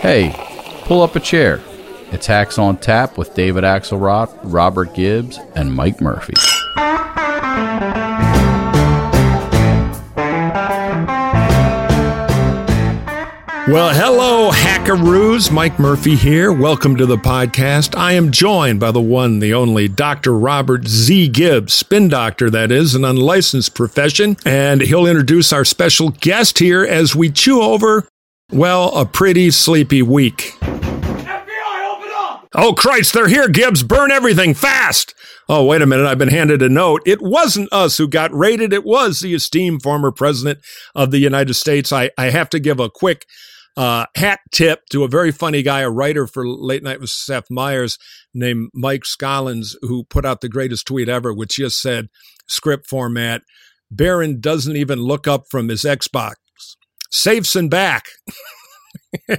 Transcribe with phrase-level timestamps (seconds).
[0.00, 0.32] Hey,
[0.86, 1.60] pull up a chair.
[2.10, 6.32] It's Hacks on Tap with David Axelrod, Robert Gibbs, and Mike Murphy.
[13.68, 15.52] Well, hello, hackaroos.
[15.52, 16.50] Mike Murphy here.
[16.50, 17.94] Welcome to the podcast.
[17.94, 20.32] I am joined by the one, the only Dr.
[20.32, 21.28] Robert Z.
[21.28, 24.38] Gibbs, spin doctor, that is, an unlicensed profession.
[24.46, 28.08] And he'll introduce our special guest here as we chew over,
[28.52, 30.56] well, a pretty sleepy week.
[30.60, 32.48] FBI, open up!
[32.54, 33.82] Oh, Christ, they're here, Gibbs.
[33.82, 35.14] Burn everything fast.
[35.48, 36.06] Oh, wait a minute.
[36.06, 37.02] I've been handed a note.
[37.04, 38.72] It wasn't us who got raided.
[38.72, 40.60] It was the esteemed former president
[40.94, 41.92] of the United States.
[41.92, 43.26] I, I have to give a quick
[43.76, 47.50] uh, hat tip to a very funny guy, a writer for Late Night with Seth
[47.50, 47.98] Meyers
[48.34, 52.08] named Mike Scollins, who put out the greatest tweet ever, which just said,
[52.46, 53.42] script format,
[53.90, 56.34] Barron doesn't even look up from his Xbox.
[57.10, 58.06] Safes and back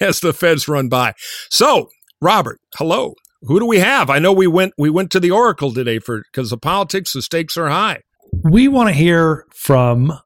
[0.00, 1.14] as the feds run by.
[1.50, 1.88] So,
[2.20, 3.14] Robert, hello.
[3.42, 4.08] Who do we have?
[4.08, 7.20] I know we went we went to the Oracle today for because the politics, the
[7.20, 8.00] stakes are high.
[8.42, 10.18] We want to hear from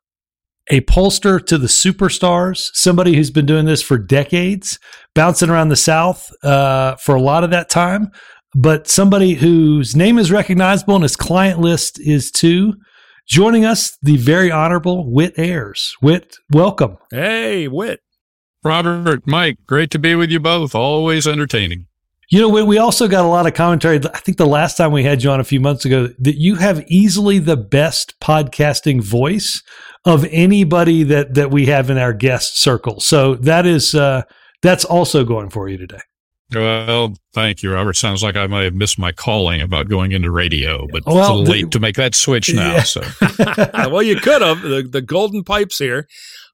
[0.71, 4.79] a pollster to the superstars, somebody who's been doing this for decades,
[5.15, 8.11] bouncing around the South uh, for a lot of that time,
[8.55, 12.75] but somebody whose name is recognizable and his client list is too.
[13.29, 15.95] Joining us, the very honorable Whit Ayres.
[16.01, 16.97] Whit, welcome.
[17.11, 18.01] Hey, Whit.
[18.65, 20.75] Robert, Mike, great to be with you both.
[20.75, 21.89] Always entertaining.
[22.31, 24.01] You know, we also got a lot of commentary.
[24.15, 26.55] I think the last time we had you on a few months ago, that you
[26.55, 29.63] have easily the best podcasting voice
[30.07, 32.99] of anybody that that we have in our guest circle.
[32.99, 34.23] So that is uh,
[34.63, 36.01] that's also going for you today.
[36.55, 37.95] Well, thank you, Robert.
[37.95, 41.29] Sounds like I might have missed my calling about going into radio, but Well, it's
[41.29, 42.73] a little the- late to make that switch now.
[42.77, 42.83] Yeah.
[42.85, 43.03] So
[43.91, 46.09] well, you could have the, the golden pipes here,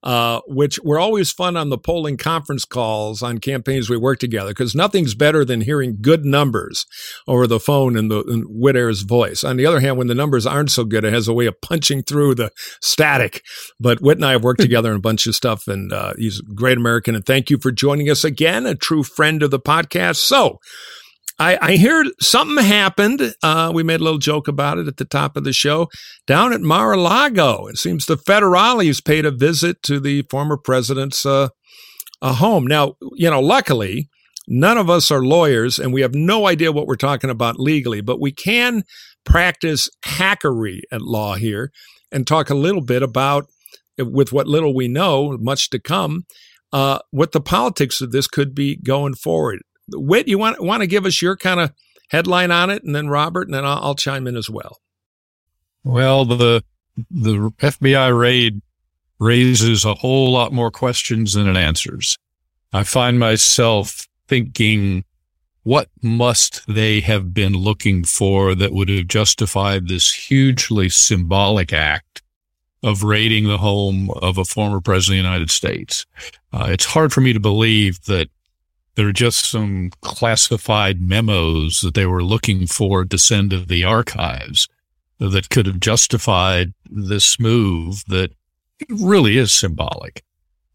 [0.05, 4.51] uh, which were always fun on the polling conference calls on campaigns we work together
[4.51, 6.85] because nothing's better than hearing good numbers
[7.27, 8.75] over the phone in the in Whit
[9.07, 9.43] voice.
[9.43, 11.59] On the other hand, when the numbers aren't so good, it has a way of
[11.63, 12.51] punching through the
[12.83, 13.43] static.
[13.81, 16.41] But Whit and I have worked together on a bunch of stuff, and uh, he's
[16.41, 17.15] a great American.
[17.15, 20.17] And thank you for joining us again, a true friend of the podcast.
[20.17, 20.59] So.
[21.39, 23.35] I, I hear something happened.
[23.43, 25.89] Uh, we made a little joke about it at the top of the show
[26.27, 27.67] down at Mar-a-Lago.
[27.67, 31.49] It seems the federales paid a visit to the former president's uh,
[32.23, 32.67] home.
[32.67, 34.09] Now, you know, luckily,
[34.47, 38.01] none of us are lawyers and we have no idea what we're talking about legally,
[38.01, 38.85] but we can
[39.25, 41.73] practice hackery at law here
[42.13, 43.47] and talk a little bit about,
[43.99, 46.25] with what little we know, much to come,
[46.73, 49.63] uh, what the politics of this could be going forward.
[49.89, 51.73] Whit, you want want to give us your kind of
[52.09, 54.79] headline on it, and then Robert, and then I'll, I'll chime in as well.
[55.83, 56.65] well, the
[57.11, 58.63] the FBI raid
[59.19, 62.19] raises a whole lot more questions than it answers.
[62.73, 65.05] I find myself thinking,
[65.63, 72.23] what must they have been looking for that would have justified this hugely symbolic act
[72.83, 76.05] of raiding the home of a former president of the United States?
[76.53, 78.29] Uh, it's hard for me to believe that
[78.95, 83.85] there are just some classified memos that they were looking for to send to the
[83.85, 84.69] archives
[85.19, 88.31] that could have justified this move that
[88.89, 90.23] really is symbolic.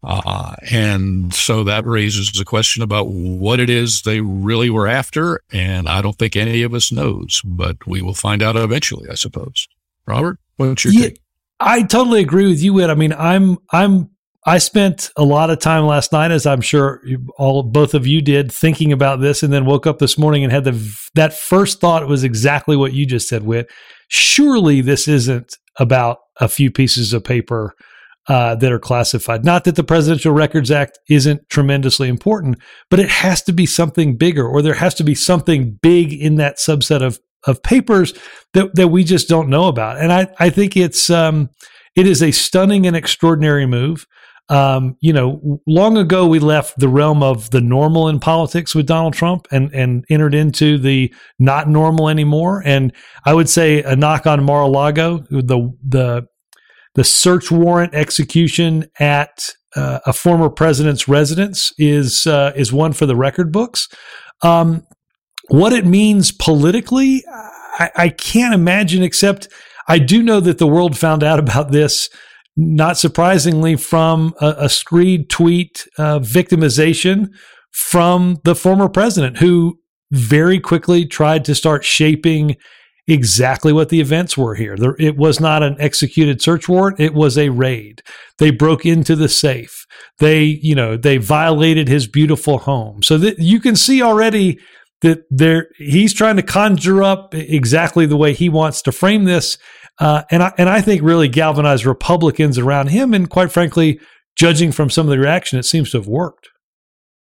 [0.02, 5.42] Uh, and so that raises the question about what it is they really were after.
[5.52, 9.14] And I don't think any of us knows, but we will find out eventually, I
[9.14, 9.68] suppose.
[10.06, 11.20] Robert, what's your Yeah, take?
[11.60, 12.88] I totally agree with you, Ed.
[12.88, 14.09] I mean, I'm I'm
[14.46, 17.02] I spent a lot of time last night, as I'm sure
[17.36, 20.52] all both of you did, thinking about this, and then woke up this morning and
[20.52, 23.70] had the that first thought was exactly what you just said, Whit.
[24.08, 27.74] Surely this isn't about a few pieces of paper
[28.28, 29.44] uh, that are classified.
[29.44, 32.58] Not that the Presidential Records Act isn't tremendously important,
[32.88, 36.36] but it has to be something bigger, or there has to be something big in
[36.36, 38.14] that subset of of papers
[38.54, 39.98] that that we just don't know about.
[39.98, 41.50] And I I think it's um
[41.94, 44.06] it is a stunning and extraordinary move.
[44.50, 48.86] Um, you know, long ago we left the realm of the normal in politics with
[48.86, 52.60] Donald Trump and and entered into the not normal anymore.
[52.66, 52.92] And
[53.24, 56.26] I would say a knock on Mar-a-Lago, the the
[56.94, 63.06] the search warrant execution at uh, a former president's residence is uh, is one for
[63.06, 63.88] the record books.
[64.42, 64.84] Um,
[65.48, 67.24] what it means politically,
[67.78, 69.02] I, I can't imagine.
[69.02, 69.48] Except
[69.86, 72.10] I do know that the world found out about this,
[72.56, 77.28] not surprisingly, from a, a screed tweet uh, victimization
[77.70, 79.78] from the former president, who
[80.10, 82.56] very quickly tried to start shaping
[83.06, 84.76] exactly what the events were here.
[84.76, 87.00] There, it was not an executed search warrant.
[87.00, 88.02] It was a raid.
[88.38, 89.86] They broke into the safe.
[90.18, 93.02] They, you know, they violated his beautiful home.
[93.02, 94.58] So that you can see already
[95.00, 99.58] that there he's trying to conjure up exactly the way he wants to frame this.
[100.00, 103.12] Uh, and I, and I think really galvanized Republicans around him.
[103.12, 104.00] And quite frankly,
[104.34, 106.48] judging from some of the reaction, it seems to have worked.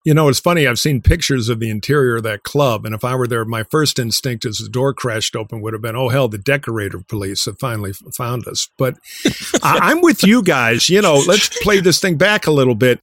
[0.04, 0.68] You know, it's funny.
[0.68, 3.64] I've seen pictures of the interior of that club, and if I were there, my
[3.64, 7.46] first instinct as the door crashed open would have been, "Oh hell, the decorator police
[7.46, 8.98] have finally found us." But
[9.64, 10.88] I, am with you guys.
[10.88, 13.00] You know, let's play this thing back a little bit.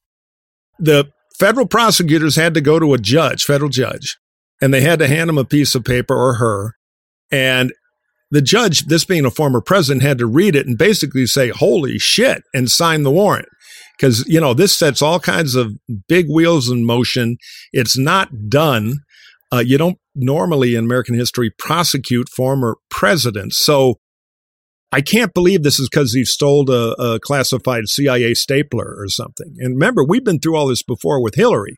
[0.79, 4.17] The federal prosecutors had to go to a judge, federal judge,
[4.61, 6.77] and they had to hand him a piece of paper or her,
[7.31, 7.73] and
[8.33, 11.99] the judge, this being a former president, had to read it and basically say, "Holy
[11.99, 13.47] shit," and sign the warrant
[13.95, 15.73] because you know this sets all kinds of
[16.07, 17.37] big wheels in motion.
[17.71, 19.01] It's not done.
[19.53, 23.59] Uh, you don't normally in American history prosecute former presidents.
[23.59, 23.99] So
[24.91, 29.55] I can't believe this is because he stole a, a, classified CIA stapler or something.
[29.59, 31.75] And remember, we've been through all this before with Hillary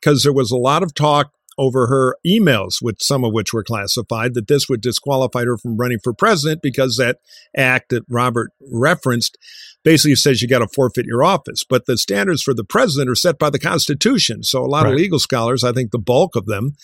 [0.00, 3.64] because there was a lot of talk over her emails, which some of which were
[3.64, 7.18] classified, that this would disqualify her from running for president because that
[7.56, 9.38] act that Robert referenced
[9.82, 11.64] basically says you got to forfeit your office.
[11.64, 14.42] But the standards for the president are set by the Constitution.
[14.42, 14.92] So a lot right.
[14.92, 16.76] of legal scholars, I think the bulk of them,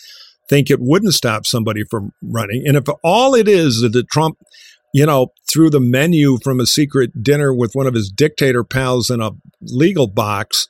[0.49, 2.63] think it wouldn't stop somebody from running.
[2.65, 4.37] And if all it is that Trump,
[4.93, 9.09] you know, threw the menu from a secret dinner with one of his dictator pals
[9.09, 9.31] in a
[9.61, 10.67] legal box,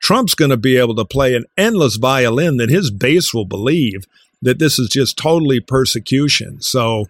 [0.00, 4.04] Trump's going to be able to play an endless violin that his base will believe
[4.42, 6.60] that this is just totally persecution.
[6.60, 7.06] So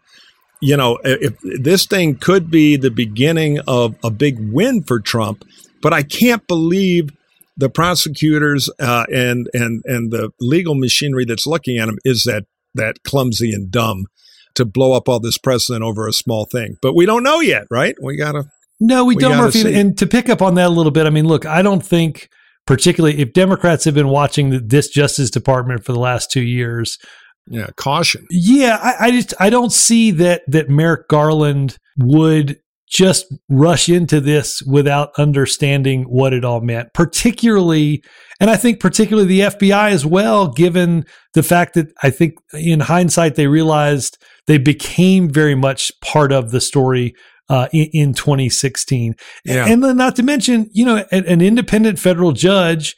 [0.60, 5.44] you know, if this thing could be the beginning of a big win for Trump,
[5.80, 7.10] but I can't believe
[7.56, 12.44] the prosecutors uh, and and and the legal machinery that's looking at him is that
[12.74, 14.06] that clumsy and dumb
[14.54, 16.76] to blow up all this precedent over a small thing.
[16.82, 17.96] But we don't know yet, right?
[18.00, 18.44] We gotta.
[18.82, 19.62] No, we, we don't, Murphy.
[19.62, 19.74] See.
[19.74, 22.30] And to pick up on that a little bit, I mean, look, I don't think
[22.66, 26.98] particularly if Democrats have been watching this Justice Department for the last two years,
[27.46, 28.26] yeah, caution.
[28.30, 32.58] Yeah, I, I just I don't see that that Merrick Garland would
[32.88, 38.02] just rush into this without understanding what it all meant, particularly,
[38.40, 42.80] and I think particularly the FBI as well, given the fact that I think in
[42.80, 47.14] hindsight they realized they became very much part of the story
[47.50, 49.14] uh, in, in, 2016.
[49.44, 49.66] Yeah.
[49.66, 52.94] And then not to mention, you know, an, an, independent federal judge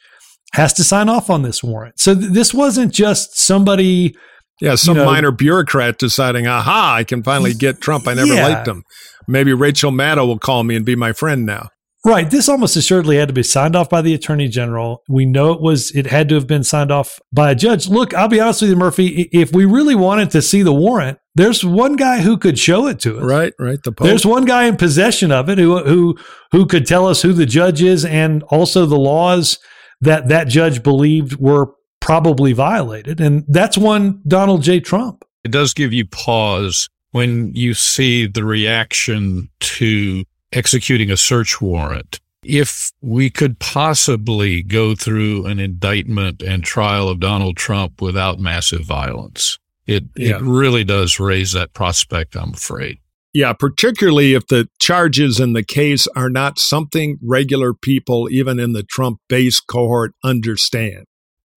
[0.53, 1.99] has to sign off on this warrant.
[1.99, 4.15] So th- this wasn't just somebody
[4.61, 8.07] yeah, some you know, minor bureaucrat deciding, aha, I can finally get Trump.
[8.07, 8.47] I never yeah.
[8.47, 8.83] liked him.
[9.27, 11.69] Maybe Rachel Maddow will call me and be my friend now.
[12.05, 12.29] Right.
[12.29, 15.01] This almost assuredly had to be signed off by the attorney general.
[15.09, 17.87] We know it was, it had to have been signed off by a judge.
[17.87, 19.29] Look, I'll be honest with you, Murphy.
[19.31, 22.99] If we really wanted to see the warrant, there's one guy who could show it
[23.01, 23.23] to us.
[23.23, 23.81] Right, right.
[23.81, 24.07] The Pope.
[24.07, 26.17] There's one guy in possession of it who, who,
[26.51, 29.57] who could tell us who the judge is and also the laws
[30.01, 33.19] that that judge believed were probably violated.
[33.19, 34.79] And that's one Donald J.
[34.79, 35.23] Trump.
[35.43, 42.19] It does give you pause when you see the reaction to executing a search warrant.
[42.43, 48.81] If we could possibly go through an indictment and trial of Donald Trump without massive
[48.81, 50.37] violence, it, yeah.
[50.37, 52.99] it really does raise that prospect, I'm afraid.
[53.33, 58.73] Yeah, particularly if the charges in the case are not something regular people, even in
[58.73, 61.05] the Trump base cohort, understand.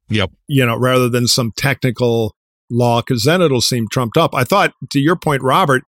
[0.08, 0.30] Yep.
[0.48, 2.34] You know, rather than some technical
[2.70, 4.34] law, because then it'll seem trumped up.
[4.34, 5.82] I thought, to your point, Robert,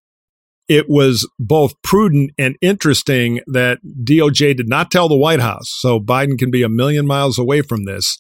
[0.68, 5.70] it was both prudent and interesting that DOJ did not tell the White House.
[5.70, 8.20] So Biden can be a million miles away from this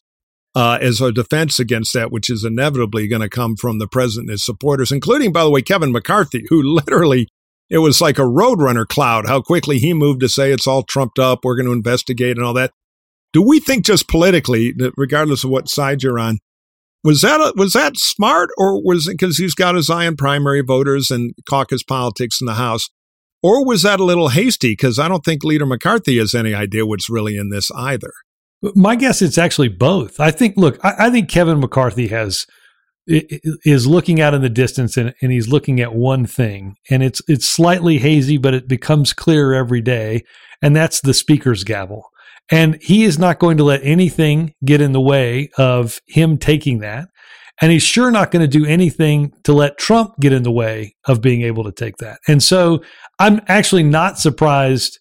[0.58, 4.24] uh, as a defense against that, which is inevitably going to come from the president
[4.24, 7.28] and his supporters, including, by the way, Kevin McCarthy, who literally
[7.70, 11.20] it was like a roadrunner cloud how quickly he moved to say it's all trumped
[11.20, 11.42] up.
[11.44, 12.72] We're going to investigate and all that.
[13.34, 16.40] Do we think just politically, regardless of what side you're on,
[17.04, 20.16] was that a, was that smart, or was it because he's got his eye on
[20.18, 22.90] primary voters and caucus politics in the House,
[23.44, 24.72] or was that a little hasty?
[24.72, 28.12] Because I don't think Leader McCarthy has any idea what's really in this either.
[28.62, 30.20] My guess it's actually both.
[30.20, 30.58] I think.
[30.58, 32.46] Look, I, I think Kevin McCarthy has
[33.08, 37.22] is looking out in the distance and, and he's looking at one thing, and it's
[37.28, 40.24] it's slightly hazy, but it becomes clearer every day,
[40.62, 42.10] and that's the speaker's gavel.
[42.50, 46.80] And he is not going to let anything get in the way of him taking
[46.80, 47.10] that.
[47.60, 50.96] And he's sure not going to do anything to let Trump get in the way
[51.08, 52.20] of being able to take that.
[52.28, 52.84] And so
[53.20, 55.00] I'm actually not surprised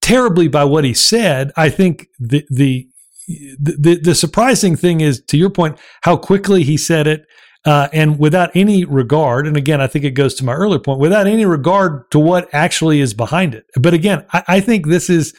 [0.00, 1.52] terribly by what he said.
[1.56, 2.88] I think the, the,
[3.28, 7.26] the, the surprising thing is, to your point, how quickly he said it,
[7.64, 9.46] uh, and without any regard.
[9.46, 12.48] And again, I think it goes to my earlier point without any regard to what
[12.54, 13.66] actually is behind it.
[13.78, 15.34] But again, I, I think this is,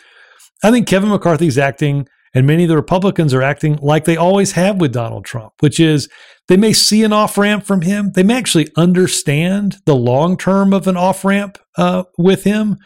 [0.64, 4.54] I think Kevin McCarthy's acting and many of the Republicans are acting like they always
[4.54, 6.08] have with Donald Trump, which is
[6.48, 8.12] they may see an off ramp from him.
[8.14, 12.78] They may actually understand the long term of an off ramp uh, with him,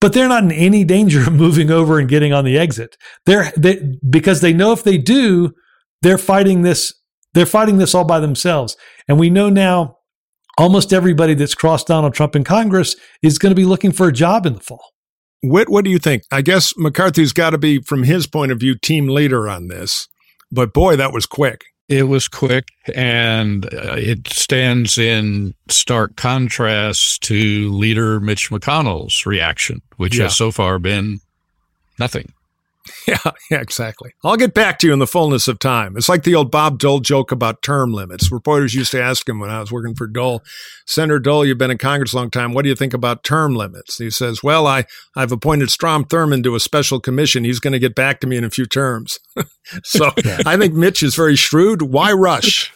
[0.00, 2.96] but they're not in any danger of moving over and getting on the exit.
[3.26, 5.52] They're they, because they know if they do,
[6.02, 6.92] they're fighting this.
[7.34, 8.76] They're fighting this all by themselves,
[9.06, 9.96] and we know now.
[10.56, 14.12] Almost everybody that's crossed Donald Trump in Congress is going to be looking for a
[14.12, 14.92] job in the fall.
[15.40, 16.24] What What do you think?
[16.32, 20.08] I guess McCarthy's got to be, from his point of view, team leader on this.
[20.50, 21.66] But boy, that was quick.
[21.88, 29.80] It was quick, and uh, it stands in stark contrast to leader Mitch McConnell's reaction,
[29.96, 30.24] which Yeah.
[30.24, 31.20] has so far been
[31.98, 32.30] nothing.
[33.06, 34.12] Yeah, yeah, exactly.
[34.22, 35.96] I'll get back to you in the fullness of time.
[35.96, 38.30] It's like the old Bob Dole joke about term limits.
[38.30, 40.42] Reporters used to ask him when I was working for Dole,
[40.86, 42.52] Senator Dole, you've been in Congress a long time.
[42.52, 43.96] What do you think about term limits?
[43.96, 44.84] He says, Well, I,
[45.16, 47.44] I've appointed Strom Thurmond to a special commission.
[47.44, 49.18] He's going to get back to me in a few terms.
[49.84, 50.10] so
[50.46, 51.82] I think Mitch is very shrewd.
[51.82, 52.72] Why rush?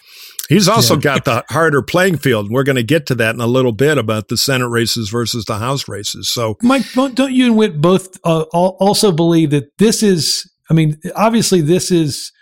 [0.49, 2.51] He's also got the harder playing field.
[2.51, 5.45] We're going to get to that in a little bit about the Senate races versus
[5.45, 6.29] the House races.
[6.29, 10.49] So Mike, don't you and Whit both uh, also believe that this is?
[10.71, 12.33] I mean, obviously, this is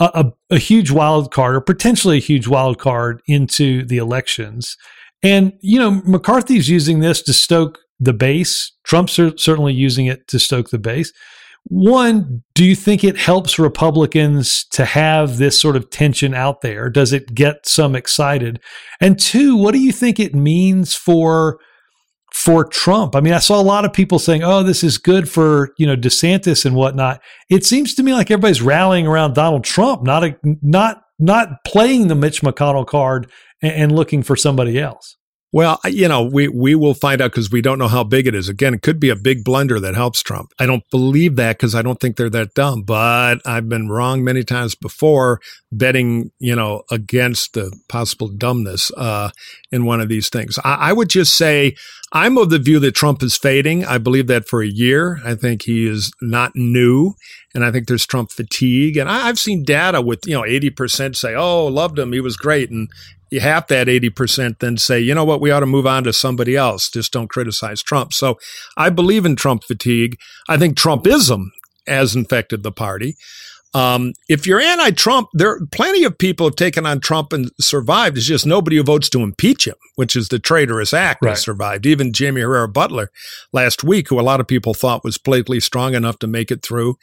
[0.00, 0.10] a,
[0.50, 4.76] a, a huge wild card, or potentially a huge wild card into the elections.
[5.22, 8.72] And you know, McCarthy's using this to stoke the base.
[8.84, 11.12] Trump's cer- certainly using it to stoke the base.
[11.64, 16.90] One, do you think it helps Republicans to have this sort of tension out there?
[16.90, 18.60] Does it get some excited?
[19.00, 21.58] And two, what do you think it means for
[22.34, 23.14] for Trump?
[23.14, 25.86] I mean, I saw a lot of people saying, "Oh, this is good for you
[25.86, 30.24] know DeSantis and whatnot." It seems to me like everybody's rallying around Donald Trump, not
[30.24, 33.30] a, not not playing the Mitch McConnell card
[33.62, 35.16] and, and looking for somebody else.
[35.54, 38.34] Well, you know, we, we will find out because we don't know how big it
[38.34, 38.48] is.
[38.48, 40.52] Again, it could be a big blunder that helps Trump.
[40.58, 44.24] I don't believe that because I don't think they're that dumb, but I've been wrong
[44.24, 45.40] many times before
[45.70, 49.30] betting, you know, against the possible dumbness uh,
[49.70, 50.58] in one of these things.
[50.64, 51.76] I, I would just say
[52.12, 53.84] I'm of the view that Trump is fading.
[53.84, 55.20] I believe that for a year.
[55.22, 57.14] I think he is not new.
[57.54, 58.96] And I think there's Trump fatigue.
[58.96, 62.12] And I, I've seen data with, you know, 80% say, oh, loved him.
[62.12, 62.70] He was great.
[62.70, 62.88] And
[63.40, 66.56] half that 80% then say, you know what, we ought to move on to somebody
[66.56, 66.90] else.
[66.90, 68.12] Just don't criticize Trump.
[68.12, 68.38] So
[68.76, 70.16] I believe in Trump fatigue.
[70.48, 71.46] I think Trumpism
[71.86, 73.16] has infected the party.
[73.74, 78.18] Um, if you're anti-Trump, there are plenty of people have taken on Trump and survived.
[78.18, 81.30] It's just nobody who votes to impeach him, which is the traitorous act, Right.
[81.30, 81.86] has survived.
[81.86, 83.06] Even Jaime Herrera Beutler
[83.50, 86.62] last week, who a lot of people thought was politically strong enough to make it
[86.62, 86.96] through,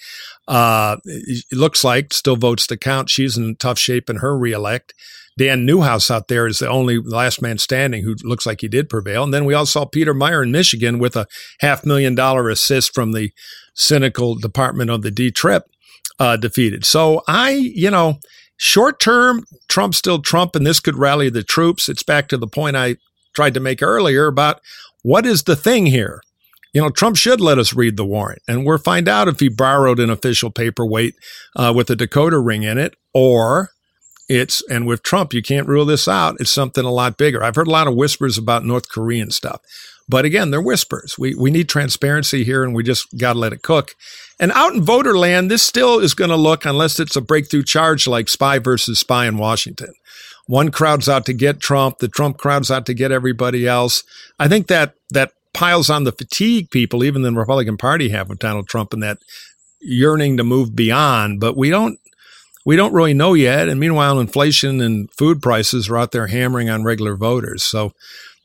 [0.47, 3.09] uh, it looks like still votes to count.
[3.09, 4.93] She's in tough shape in her reelect.
[5.39, 8.89] Dan Newhouse out there is the only last man standing who looks like he did
[8.89, 9.23] prevail.
[9.23, 11.27] And then we all saw Peter Meijer in Michigan with a
[11.61, 13.31] half million dollar assist from the
[13.73, 15.63] cynical department of the D Trip
[16.19, 16.85] uh, defeated.
[16.85, 18.19] So I, you know,
[18.57, 21.87] short term, Trump's still Trump, and this could rally the troops.
[21.87, 22.97] It's back to the point I
[23.33, 24.59] tried to make earlier about
[25.03, 26.21] what is the thing here.
[26.73, 29.47] You know, Trump should let us read the warrant, and we'll find out if he
[29.47, 31.15] borrowed an official paperweight
[31.55, 33.69] uh, with a Dakota ring in it, or
[34.29, 36.37] it's and with Trump, you can't rule this out.
[36.39, 37.43] It's something a lot bigger.
[37.43, 39.59] I've heard a lot of whispers about North Korean stuff,
[40.07, 41.17] but again, they're whispers.
[41.17, 43.95] We we need transparency here, and we just got to let it cook.
[44.39, 47.63] And out in voter land, this still is going to look, unless it's a breakthrough
[47.63, 49.93] charge like spy versus spy in Washington.
[50.45, 54.03] One crowd's out to get Trump, the Trump crowd's out to get everybody else.
[54.39, 58.39] I think that that piles on the fatigue people, even the Republican Party have with
[58.39, 59.17] Donald Trump, and that
[59.81, 61.39] yearning to move beyond.
[61.39, 61.99] But we don't
[62.69, 63.67] we don't really know yet.
[63.67, 67.63] And meanwhile, inflation and food prices are out there hammering on regular voters.
[67.63, 67.93] So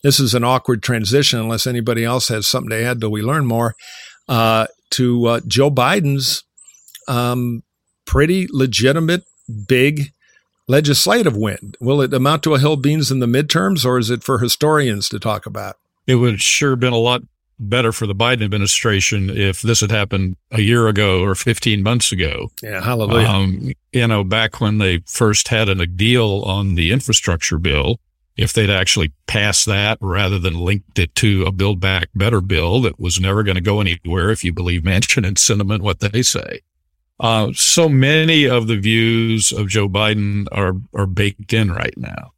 [0.03, 3.45] this is an awkward transition unless anybody else has something to add till we learn
[3.45, 3.75] more
[4.27, 6.43] uh, to uh, Joe Biden's
[7.07, 7.65] um,
[8.07, 9.25] pretty legitimate,
[9.69, 10.13] big
[10.69, 11.75] legislative win.
[11.79, 15.11] Will it amount to a hill beans in the midterms, or is it for historians
[15.11, 15.77] to talk about?
[16.07, 17.21] It would sure been a lot
[17.59, 22.13] better for the Biden administration if this had happened a year ago or 15 months
[22.13, 22.51] ago.
[22.63, 23.27] Yeah, hallelujah.
[23.27, 28.01] Um, you know, back when they first had a deal on the infrastructure bill,
[28.37, 32.81] if they'd actually passed that rather than linked it to a Build Back Better bill
[32.83, 36.23] that was never going to go anywhere, if you believe Manchin and Sinema, what they
[36.23, 36.61] say.
[37.21, 42.33] Uh, so many of the views of Joe Biden are, are baked in right now.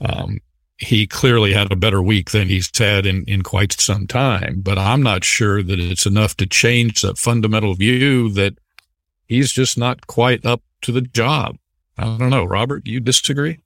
[0.00, 0.38] Um,
[0.82, 4.78] he clearly had a better week than he's had in, in quite some time, but
[4.78, 8.58] I'm not sure that it's enough to change the fundamental view that
[9.26, 11.56] he's just not quite up to the job.
[11.96, 12.44] I don't know.
[12.44, 13.60] Robert, do you disagree?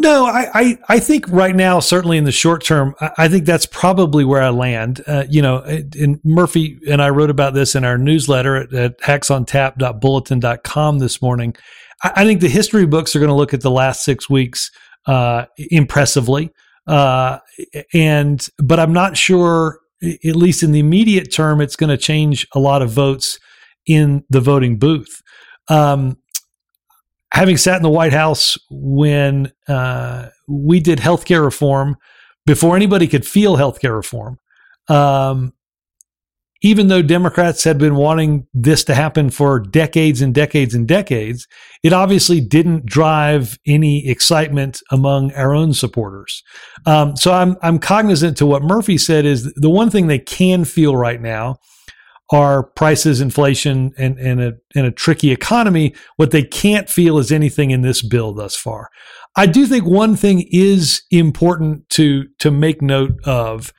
[0.00, 3.46] No, I, I, I, think right now, certainly in the short term, I, I think
[3.46, 5.02] that's probably where I land.
[5.08, 9.00] Uh, you know, and Murphy and I wrote about this in our newsletter at, at
[9.00, 11.56] hacksontap.bulletin.com this morning.
[12.04, 14.70] I, I, think the history books are going to look at the last six weeks
[15.08, 16.52] uh, impressively.
[16.86, 17.38] Uh,
[17.92, 22.46] and, but I'm not sure, at least in the immediate term, it's going to change
[22.52, 23.40] a lot of votes
[23.86, 25.22] in the voting booth.
[25.68, 26.18] Um,
[27.32, 31.96] having sat in the White House when uh, we did healthcare reform
[32.46, 34.38] before anybody could feel healthcare reform,
[34.88, 35.52] um,
[36.60, 41.46] even though Democrats had been wanting this to happen for decades and decades and decades,
[41.82, 46.42] it obviously didn't drive any excitement among our own supporters.
[46.84, 50.64] Um, so I'm I'm cognizant to what Murphy said is the one thing they can
[50.64, 51.56] feel right now
[52.30, 55.94] are prices, inflation, and, and, a, and a tricky economy.
[56.16, 58.90] What they can't feel is anything in this bill thus far.
[59.36, 63.72] I do think one thing is important to, to make note of.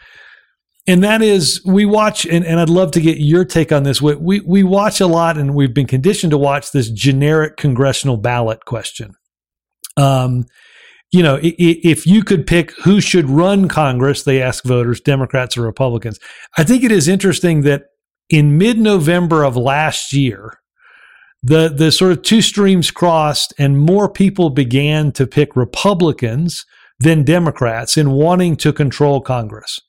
[0.89, 4.01] And that is, we watch, and, and I'd love to get your take on this.
[4.01, 8.17] We, we, we watch a lot, and we've been conditioned to watch this generic congressional
[8.17, 9.13] ballot question.
[9.98, 10.46] Um,
[11.12, 15.62] you know, if you could pick who should run Congress, they ask voters, Democrats or
[15.62, 16.19] Republicans.
[16.58, 17.84] I think it is interesting that
[18.27, 20.55] in mid-November of last year,
[21.43, 26.65] the the sort of two streams crossed, and more people began to pick Republicans
[27.00, 29.79] than Democrats in wanting to control Congress.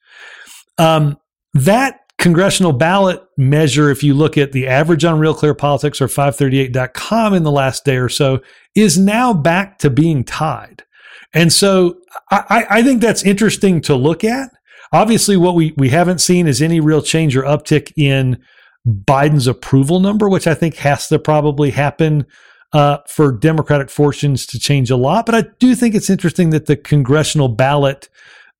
[0.80, 1.18] Um,
[1.54, 6.06] that congressional ballot measure, if you look at the average on Real Clear Politics or
[6.06, 8.40] 538.com in the last day or so,
[8.74, 10.84] is now back to being tied.
[11.32, 11.98] And so
[12.30, 14.50] I, I think that's interesting to look at.
[14.92, 18.42] Obviously, what we, we haven't seen is any real change or uptick in
[18.86, 22.26] Biden's approval number, which I think has to probably happen
[22.72, 25.26] uh, for Democratic fortunes to change a lot.
[25.26, 28.08] But I do think it's interesting that the congressional ballot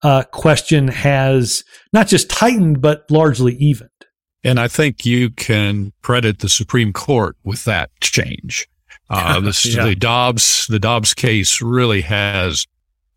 [0.03, 3.91] uh, question has not just tightened, but largely evened.
[4.43, 8.67] And I think you can credit the Supreme Court with that change.
[9.11, 9.85] Uh, this, yeah.
[9.85, 12.65] The Dobbs, the Dobbs case really has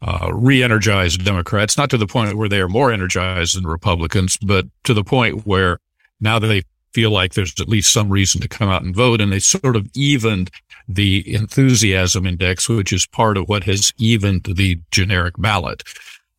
[0.01, 4.65] uh, re-energized Democrats, not to the point where they are more energized than Republicans, but
[4.83, 5.79] to the point where
[6.19, 9.21] now they feel like there's at least some reason to come out and vote.
[9.21, 10.51] And they sort of evened
[10.87, 15.83] the enthusiasm index, which is part of what has evened the generic ballot.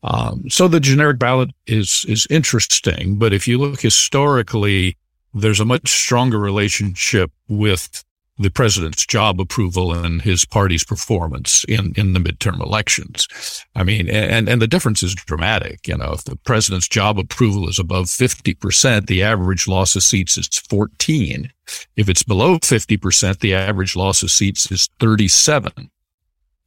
[0.05, 4.99] Um, so the generic ballot is, is interesting, but if you look historically,
[5.33, 8.05] there's a much stronger relationship with
[8.37, 13.29] the president's job approval and his party's performance in, in the midterm elections.
[13.77, 15.87] I mean, and, and the difference is dramatic.
[15.87, 20.37] You know, if the president's job approval is above 50%, the average loss of seats
[20.37, 21.51] is 14.
[21.97, 25.91] If it's below 50%, the average loss of seats is 37.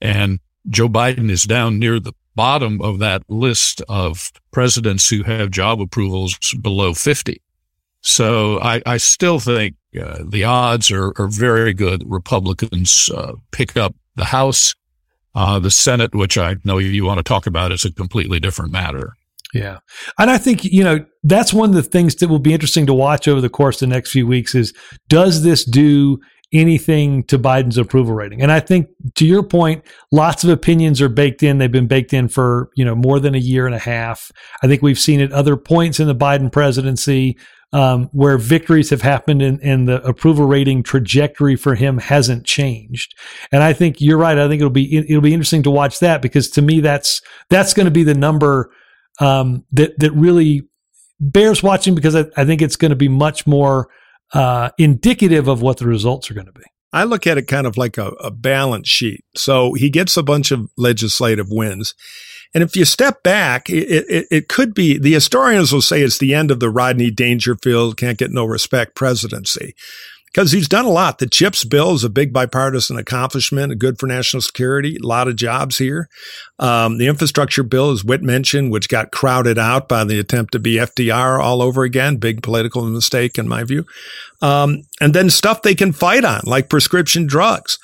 [0.02, 5.52] And Joe Biden is down near the bottom of that list of presidents who have
[5.52, 7.41] job approvals below 50.
[8.02, 12.04] So I, I still think uh, the odds are, are very good.
[12.06, 14.73] Republicans uh, pick up the House.
[15.36, 18.71] Uh, the Senate, which I know you want to talk about, is a completely different
[18.71, 19.13] matter.
[19.54, 19.80] Yeah.
[20.17, 22.93] And I think, you know, that's one of the things that will be interesting to
[22.93, 24.73] watch over the course of the next few weeks is
[25.10, 26.19] does this do
[26.54, 28.42] anything to Biden's approval rating?
[28.42, 31.58] And I think to your point, lots of opinions are baked in.
[31.58, 34.32] They've been baked in for, you know, more than a year and a half.
[34.64, 37.38] I think we've seen at other points in the Biden presidency
[37.74, 43.14] um, where victories have happened and, and, the approval rating trajectory for him hasn't changed.
[43.52, 44.38] And I think you're right.
[44.38, 47.74] I think it'll be it'll be interesting to watch that because to me that's that's
[47.74, 48.72] going to be the number
[49.20, 50.62] um, that that really
[51.20, 53.90] bears watching because I, I think it's going to be much more
[54.34, 56.63] uh, indicative of what the results are going to be.
[56.94, 59.26] I look at it kind of like a, a balance sheet.
[59.36, 61.94] So he gets a bunch of legislative wins
[62.54, 66.18] and if you step back, it, it, it, could be the historians will say it's
[66.18, 69.76] the end of the Rodney Dangerfield can't get no respect presidency
[70.28, 71.18] because he's done a lot.
[71.18, 75.36] The CHIPS bill is a big bipartisan accomplishment, good for national security, a lot of
[75.36, 76.10] jobs here.
[76.60, 80.60] Um, the infrastructure bill, as Whit mentioned, which got crowded out by the attempt to
[80.60, 83.86] be FDR all over again, big political mistake in my view.
[84.42, 87.80] Um, and then stuff they can fight on, like prescription drugs.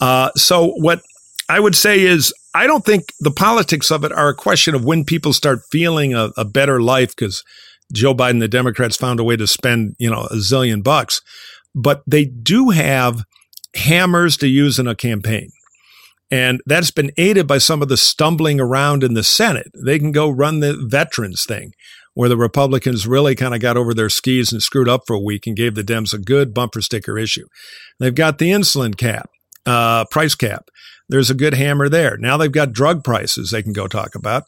[0.00, 1.00] Uh, so what
[1.48, 4.84] I would say is I don't think the politics of it are a question of
[4.84, 7.42] when people start feeling a, a better life because
[7.92, 11.20] Joe Biden, the Democrats found a way to spend, you know, a zillion bucks,
[11.76, 13.24] but they do have
[13.76, 15.50] hammers to use in a campaign.
[16.30, 19.70] And that's been aided by some of the stumbling around in the Senate.
[19.84, 21.72] They can go run the veterans thing
[22.14, 25.20] where the Republicans really kind of got over their skis and screwed up for a
[25.20, 27.46] week and gave the Dems a good bumper sticker issue.
[28.00, 29.28] They've got the insulin cap
[29.66, 30.68] uh, price cap.
[31.08, 32.16] There's a good hammer there.
[32.16, 34.44] Now they've got drug prices they can go talk about.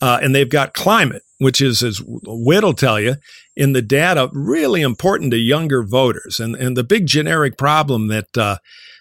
[0.00, 3.16] Uh, and they've got climate, which is, as Whit will tell you,
[3.56, 6.40] in the data, really important to younger voters.
[6.40, 8.58] And, and the big generic problem that, uh,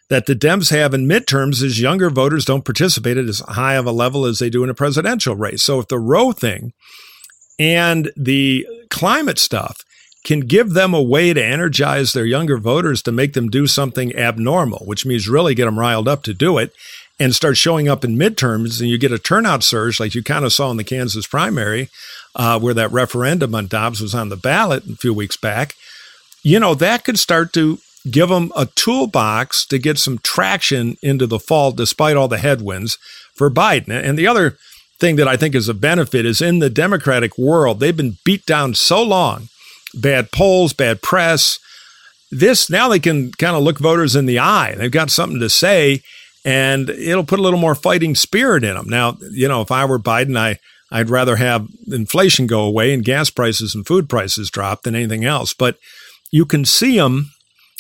[0.10, 3.86] that the Dems have in midterms is younger voters don't participate at as high of
[3.86, 5.64] a level as they do in a presidential race.
[5.64, 6.74] So if the Roe thing
[7.58, 9.78] and the climate stuff
[10.26, 14.16] can give them a way to energize their younger voters to make them do something
[14.16, 16.74] abnormal, which means really get them riled up to do it
[17.20, 20.44] and start showing up in midterms and you get a turnout surge like you kind
[20.44, 21.90] of saw in the Kansas primary,
[22.36, 25.76] uh, where that referendum on Dobbs was on the ballot a few weeks back,
[26.44, 31.26] you know, that could start to give them a toolbox to get some traction into
[31.26, 32.98] the fall despite all the headwinds
[33.34, 33.90] for Biden.
[33.90, 34.58] And the other
[35.00, 38.46] thing that I think is a benefit is in the Democratic world, they've been beat
[38.46, 39.50] down so long
[39.94, 41.60] bad polls, bad press.
[42.32, 44.76] This now they can kind of look voters in the eye.
[44.76, 46.02] They've got something to say,
[46.46, 48.88] and it'll put a little more fighting spirit in them.
[48.88, 50.60] Now, you know, if I were Biden, I
[50.92, 55.26] I'd rather have inflation go away and gas prices and food prices drop than anything
[55.26, 55.52] else.
[55.52, 55.78] But
[56.32, 57.32] you can see them,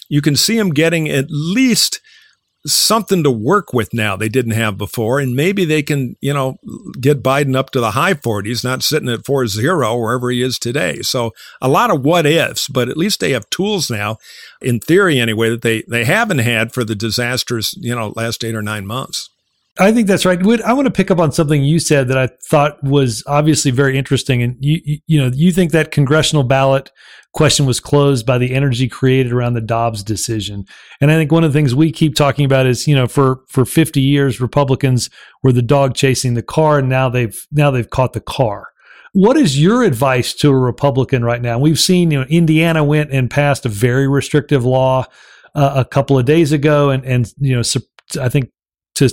[0.09, 2.01] you can see them getting at least
[2.65, 5.19] something to work with now they didn't have before.
[5.19, 6.57] And maybe they can, you know,
[6.99, 10.57] get Biden up to the high 40s, not sitting at 4 0 wherever he is
[10.57, 11.01] today.
[11.01, 14.17] So a lot of what ifs, but at least they have tools now,
[14.61, 18.55] in theory anyway, that they, they haven't had for the disastrous, you know, last eight
[18.55, 19.29] or nine months.
[19.77, 20.39] I think that's right.
[20.61, 23.97] I want to pick up on something you said that I thought was obviously very
[23.97, 24.41] interesting.
[24.41, 26.91] And you, you, you know, you think that congressional ballot
[27.33, 30.63] question was closed by the energy created around the Dobbs decision.
[31.01, 33.41] And I think one of the things we keep talking about is, you know, for
[33.49, 35.09] for 50 years Republicans
[35.43, 38.69] were the dog chasing the car and now they've now they've caught the car.
[39.11, 41.59] What is your advice to a Republican right now?
[41.59, 45.05] We've seen, you know, Indiana went and passed a very restrictive law
[45.53, 47.63] uh, a couple of days ago and and you know,
[48.21, 48.51] I think
[48.95, 49.09] to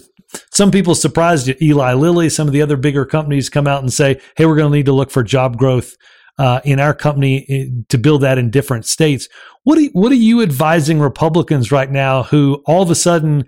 [0.51, 3.93] some people surprised at Eli Lilly, some of the other bigger companies come out and
[3.93, 5.97] say, "Hey, we're going to need to look for job growth
[6.39, 9.29] uh, in our company eh, to build that in different states.
[9.65, 13.45] What are, what are you advising Republicans right now who all of a sudden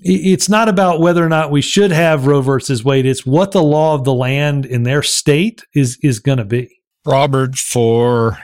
[0.00, 3.04] it's not about whether or not we should have Roe versus Wade.
[3.04, 6.80] It's what the law of the land in their state is is going to be.
[7.04, 8.38] Robert, for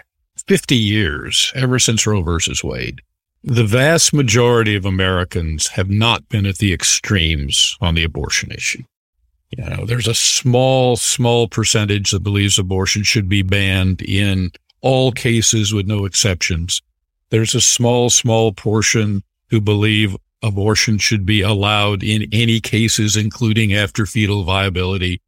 [0.46, 3.00] 50 years, ever since Roe versus Wade,
[3.44, 8.82] the vast majority of Americans have not been at the extremes on the abortion issue.
[9.56, 14.50] You know, there's a small, small percentage that believes abortion should be banned in
[14.82, 16.82] all cases with no exceptions.
[17.30, 23.72] There's a small, small portion who believe abortion should be allowed in any cases, including
[23.72, 25.20] after fetal viability.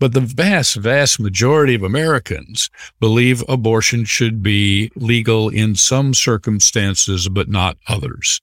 [0.00, 7.28] But the vast, vast majority of Americans believe abortion should be legal in some circumstances,
[7.28, 8.40] but not others.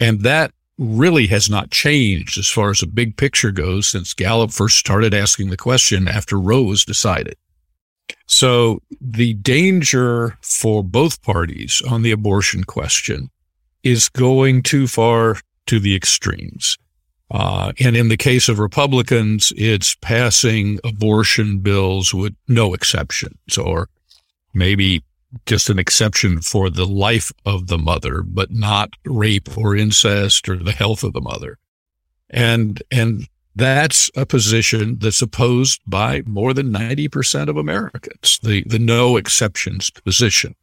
[0.00, 4.52] And that really has not changed as far as the big picture goes since Gallup
[4.52, 7.36] first started asking the question after Roe was decided.
[8.26, 13.30] So the danger for both parties on the abortion question
[13.84, 16.76] is going too far to the extremes.
[17.30, 23.88] Uh, and in the case of Republicans, it's passing abortion bills with no exceptions or
[24.54, 25.02] maybe
[25.44, 30.56] just an exception for the life of the mother, but not rape or incest or
[30.56, 31.58] the health of the mother.
[32.30, 38.78] And, and that's a position that's opposed by more than 90% of Americans, the, the
[38.78, 40.54] no exceptions position.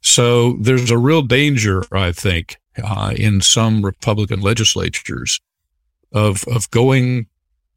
[0.00, 5.40] So there's a real danger, I think, uh, in some Republican legislatures
[6.12, 7.26] of, of going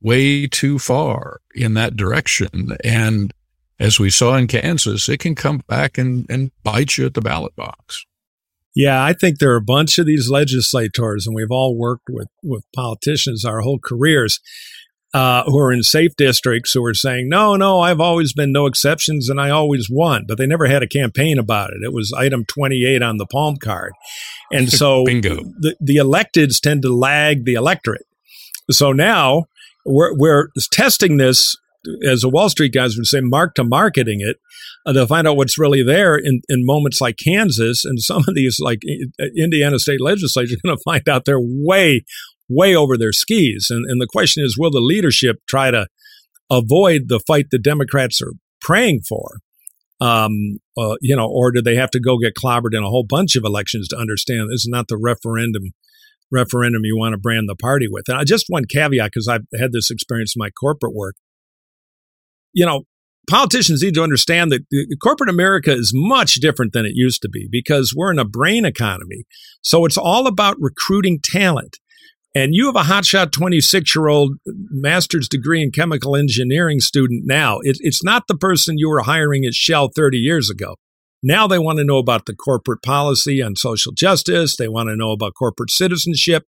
[0.02, 2.78] way too far in that direction.
[2.84, 3.34] And
[3.80, 7.22] as we saw in Kansas, it can come back and, and bite you at the
[7.22, 8.06] ballot box.
[8.76, 12.30] Yeah, I think there are a bunch of these legislators, and we've all worked with,
[12.42, 14.40] with politicians our whole careers
[15.14, 18.66] uh, who are in safe districts who are saying, no, no, I've always been no
[18.66, 20.24] exceptions and I always won.
[20.28, 21.84] But they never had a campaign about it.
[21.84, 23.92] It was item 28 on the palm card.
[24.52, 25.36] And so Bingo.
[25.60, 28.06] The, the electeds tend to lag the electorate.
[28.72, 29.46] So now
[29.86, 31.56] we're, we're testing this
[32.08, 34.38] as the Wall Street guys would say, mark to marketing it
[34.86, 38.36] uh, to find out what's really there in, in moments like Kansas and some of
[38.36, 38.80] these like
[39.38, 42.04] Indiana state legislature going to find out they're way,
[42.50, 43.68] way over their skis.
[43.70, 45.88] And, and the question is, will the leadership try to
[46.50, 49.40] avoid the fight the Democrats are praying for?
[50.00, 53.06] Um, uh, you know, or do they have to go get clobbered in a whole
[53.08, 55.74] bunch of elections to understand this is not the referendum
[56.32, 58.06] referendum you want to brand the party with?
[58.08, 61.16] And I just one caveat because I've had this experience in my corporate work
[62.54, 62.84] you know,
[63.30, 64.66] politicians need to understand that
[65.02, 68.66] corporate America is much different than it used to be because we're in a brain
[68.66, 69.26] economy.
[69.62, 71.78] So it's all about recruiting talent.
[72.34, 77.60] and you have a hotshot 26 year old master's degree in chemical engineering student now.
[77.62, 80.76] It, it's not the person you were hiring at Shell 30 years ago.
[81.24, 84.56] Now they want to know about the corporate policy on social justice.
[84.56, 86.46] They want to know about corporate citizenship.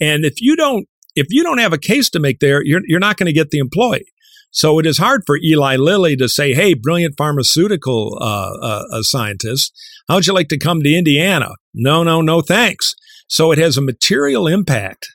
[0.00, 3.00] And if you don't, if you don't have a case to make there, you're, you're
[3.00, 4.06] not going to get the employee.
[4.52, 9.02] So it is hard for Eli Lilly to say, "Hey, brilliant pharmaceutical uh, uh, uh,
[9.02, 9.72] scientist,
[10.08, 12.94] how'd you like to come to Indiana?" No, no, no, thanks.
[13.28, 15.06] So it has a material impact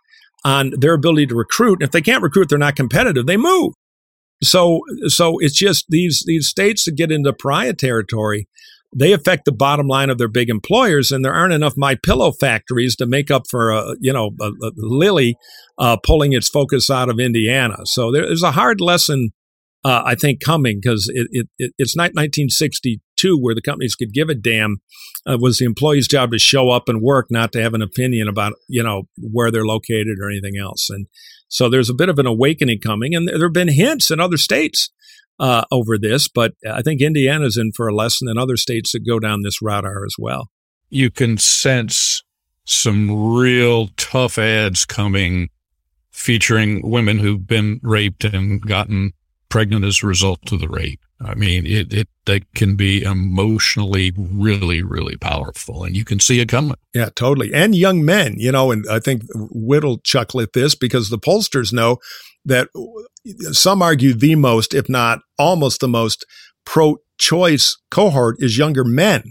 [0.45, 1.81] on their ability to recruit.
[1.81, 3.25] If they can't recruit, they're not competitive.
[3.25, 3.73] They move.
[4.41, 8.47] So, so it's just these these states that get into pariah territory
[8.97, 12.31] they affect the bottom line of their big employers, and there aren't enough my pillow
[12.31, 15.35] factories to make up for a you know a, a Lilly
[15.77, 17.85] uh, pulling its focus out of Indiana.
[17.85, 19.31] So there's a hard lesson
[19.85, 24.29] uh, I think coming because it, it, it's not 1962 where the companies could give
[24.29, 24.77] a damn.
[25.27, 28.27] Uh, was the employee's job to show up and work, not to have an opinion
[28.27, 30.89] about you know where they're located or anything else.
[30.89, 31.07] And
[31.47, 34.37] so there's a bit of an awakening coming, and there have been hints in other
[34.37, 34.89] states
[35.39, 39.05] uh, over this, but I think Indiana's in for a lesson, and other states that
[39.05, 40.49] go down this route are as well.
[40.89, 42.23] You can sense
[42.65, 45.49] some real tough ads coming
[46.11, 49.13] featuring women who've been raped and gotten
[49.49, 50.99] pregnant as a result of the rape.
[51.23, 56.39] I mean, it, it, they can be emotionally really, really powerful and you can see
[56.39, 56.75] it coming.
[56.93, 57.53] Yeah, totally.
[57.53, 61.71] And young men, you know, and I think Whit'll chuckle at this because the pollsters
[61.71, 61.99] know
[62.45, 62.69] that
[63.51, 66.25] some argue the most, if not almost the most
[66.65, 69.23] pro choice cohort is younger men.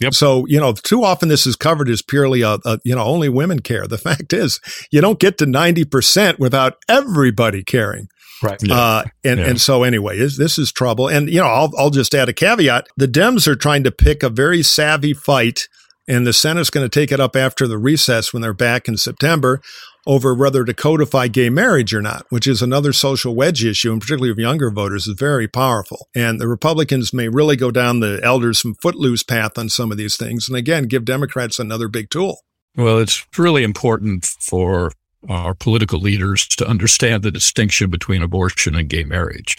[0.00, 0.14] Yep.
[0.14, 3.28] So, you know, too often this is covered as purely a, a, you know, only
[3.28, 3.86] women care.
[3.86, 8.08] The fact is, you don't get to 90% without everybody caring.
[8.42, 8.60] Right.
[8.70, 9.46] Uh, and, yeah.
[9.46, 11.08] and so anyway, this is trouble.
[11.08, 12.88] And, you know, I'll, I'll just add a caveat.
[12.96, 15.68] The Dems are trying to pick a very savvy fight
[16.06, 18.96] and the Senate's going to take it up after the recess when they're back in
[18.96, 19.60] September
[20.06, 24.00] over whether to codify gay marriage or not, which is another social wedge issue, and
[24.00, 26.08] particularly of younger voters, is very powerful.
[26.14, 29.98] And the Republicans may really go down the elders from footloose path on some of
[29.98, 30.48] these things.
[30.48, 32.40] And again, give Democrats another big tool.
[32.76, 34.92] Well, it's really important for
[35.28, 39.56] our political leaders to understand the distinction between abortion and gay marriage.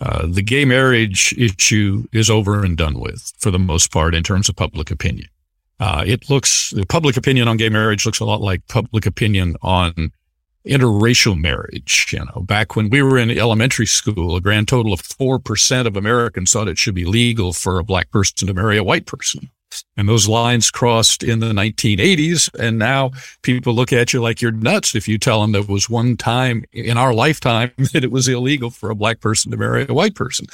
[0.00, 4.22] Uh, the gay marriage issue is over and done with for the most part in
[4.22, 5.28] terms of public opinion.
[5.80, 9.56] Uh, it looks, the public opinion on gay marriage looks a lot like public opinion
[9.62, 10.12] on
[10.66, 12.08] interracial marriage.
[12.12, 15.96] You know, back when we were in elementary school, a grand total of 4% of
[15.96, 19.50] Americans thought it should be legal for a black person to marry a white person.
[19.96, 22.52] And those lines crossed in the 1980s.
[22.58, 23.10] And now
[23.42, 26.64] people look at you like you're nuts if you tell them there was one time
[26.72, 30.14] in our lifetime that it was illegal for a black person to marry a white
[30.14, 30.46] person.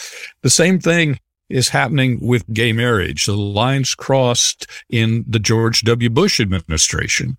[0.43, 1.19] The same thing
[1.55, 3.27] is happening with gay marriage.
[3.27, 6.11] The lines crossed in the George W.
[6.11, 7.37] Bush administration.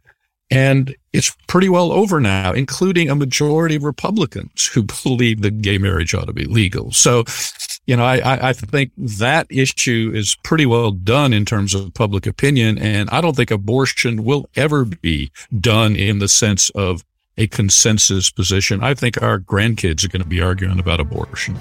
[0.49, 5.77] And it's pretty well over now, including a majority of Republicans who believe that gay
[5.77, 6.93] marriage ought to be legal.
[6.93, 7.25] So,
[7.87, 12.25] you know, I, I think that issue is pretty well done in terms of public
[12.25, 12.77] opinion.
[12.77, 17.03] And I don't think abortion will ever be done in the sense of
[17.37, 18.81] a consensus position.
[18.81, 21.59] I think our grandkids are going to be arguing about abortion.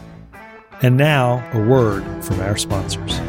[0.83, 3.21] And now, a word from our sponsors.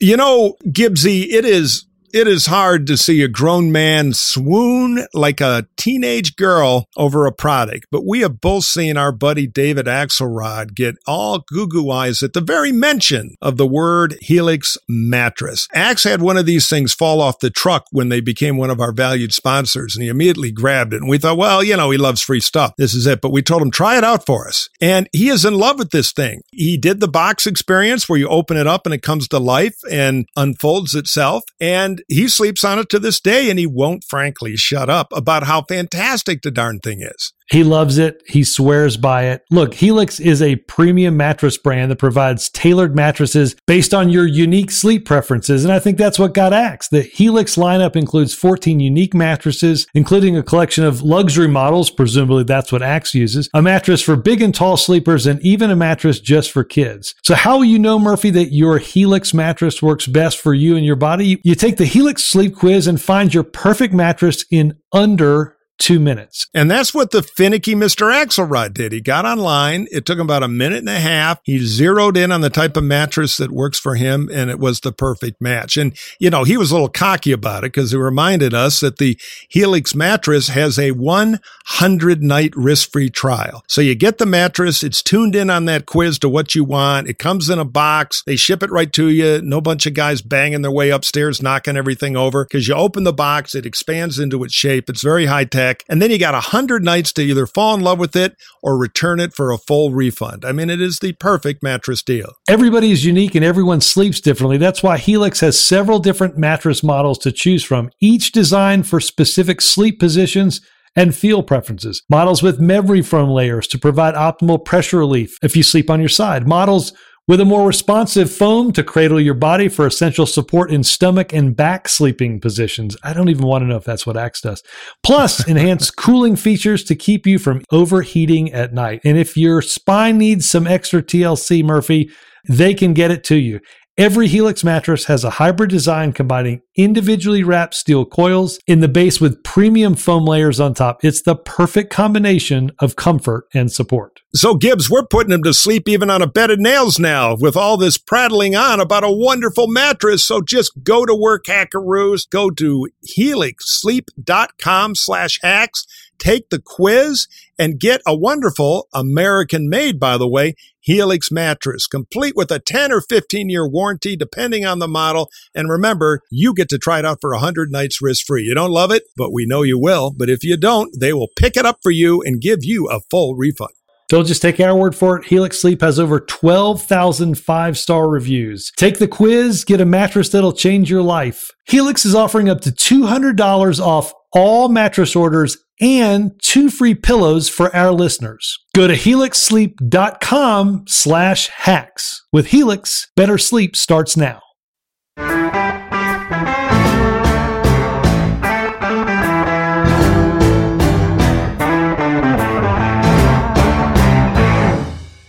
[0.00, 5.40] You know, Gibbsy, it is it is hard to see a grown man swoon like
[5.40, 10.74] a teenage girl over a product, but we have both seen our buddy David Axelrod
[10.74, 15.66] get all goo goo eyes at the very mention of the word Helix mattress.
[15.72, 18.80] Axe had one of these things fall off the truck when they became one of
[18.80, 21.00] our valued sponsors, and he immediately grabbed it.
[21.00, 22.74] And we thought, well, you know, he loves free stuff.
[22.76, 23.20] This is it.
[23.20, 24.68] But we told him, try it out for us.
[24.80, 26.42] And he is in love with this thing.
[26.50, 29.76] He did the box experience where you open it up and it comes to life
[29.90, 31.44] and unfolds itself.
[31.60, 35.44] And he sleeps on it to this day and he won't frankly shut up about
[35.44, 37.32] how fantastic the darn thing is.
[37.52, 38.22] He loves it.
[38.26, 39.44] He swears by it.
[39.50, 44.70] Look, Helix is a premium mattress brand that provides tailored mattresses based on your unique
[44.70, 45.62] sleep preferences.
[45.62, 46.92] And I think that's what got axed.
[46.92, 51.90] The Helix lineup includes 14 unique mattresses, including a collection of luxury models.
[51.90, 55.76] Presumably that's what Axe uses, a mattress for big and tall sleepers, and even a
[55.76, 57.14] mattress just for kids.
[57.22, 60.86] So how will you know, Murphy, that your Helix mattress works best for you and
[60.86, 61.38] your body?
[61.44, 66.48] You take the Helix sleep quiz and find your perfect mattress in under two minutes.
[66.54, 68.12] And that's what the finicky Mr.
[68.12, 68.92] Axelrod did.
[68.92, 69.88] He got online.
[69.90, 71.40] It took him about a minute and a half.
[71.42, 74.80] He zeroed in on the type of mattress that works for him, and it was
[74.80, 75.76] the perfect match.
[75.76, 78.98] And, you know, he was a little cocky about it because he reminded us that
[78.98, 83.64] the Helix mattress has a 100 night risk free trial.
[83.66, 87.08] So you get the mattress, it's tuned in on that quiz to what you want.
[87.08, 88.22] It comes in a box.
[88.24, 89.40] They ship it right to you.
[89.42, 93.12] No bunch of guys banging their way upstairs, knocking everything over because you open the
[93.12, 94.88] box, it expands into its shape.
[94.88, 95.71] It's very high tech.
[95.88, 98.76] And then you got a hundred nights to either fall in love with it or
[98.76, 100.44] return it for a full refund.
[100.44, 102.34] I mean, it is the perfect mattress deal.
[102.48, 104.58] Everybody is unique and everyone sleeps differently.
[104.58, 109.60] That's why Helix has several different mattress models to choose from, each designed for specific
[109.60, 110.60] sleep positions
[110.94, 112.02] and feel preferences.
[112.08, 116.08] Models with memory foam layers to provide optimal pressure relief if you sleep on your
[116.08, 116.46] side.
[116.46, 116.92] Models
[117.28, 121.56] with a more responsive foam to cradle your body for essential support in stomach and
[121.56, 122.96] back sleeping positions.
[123.04, 124.62] I don't even want to know if that's what Axe does.
[125.02, 129.00] Plus, enhanced cooling features to keep you from overheating at night.
[129.04, 132.10] And if your spine needs some extra TLC, Murphy,
[132.48, 133.60] they can get it to you.
[133.98, 139.20] Every Helix mattress has a hybrid design combining individually wrapped steel coils in the base
[139.20, 141.04] with premium foam layers on top.
[141.04, 144.22] It's the perfect combination of comfort and support.
[144.34, 147.54] So, Gibbs, we're putting him to sleep even on a bed of nails now with
[147.54, 150.24] all this prattling on about a wonderful mattress.
[150.24, 152.26] So just go to work, hackaroos.
[152.30, 155.86] Go to helixsleep.com slash hacks.
[156.22, 157.26] Take the quiz
[157.58, 162.92] and get a wonderful American made, by the way, Helix mattress, complete with a 10
[162.92, 165.30] or 15 year warranty, depending on the model.
[165.52, 168.44] And remember, you get to try it out for 100 nights risk free.
[168.44, 170.12] You don't love it, but we know you will.
[170.16, 173.00] But if you don't, they will pick it up for you and give you a
[173.10, 173.72] full refund.
[174.08, 175.24] Don't just take our word for it.
[175.24, 178.70] Helix Sleep has over 12,000 five star reviews.
[178.76, 181.50] Take the quiz, get a mattress that'll change your life.
[181.66, 187.74] Helix is offering up to $200 off all mattress orders and two free pillows for
[187.74, 188.58] our listeners.
[188.74, 192.22] Go to helixsleep.com slash hacks.
[192.32, 194.40] With Helix, better sleep starts now.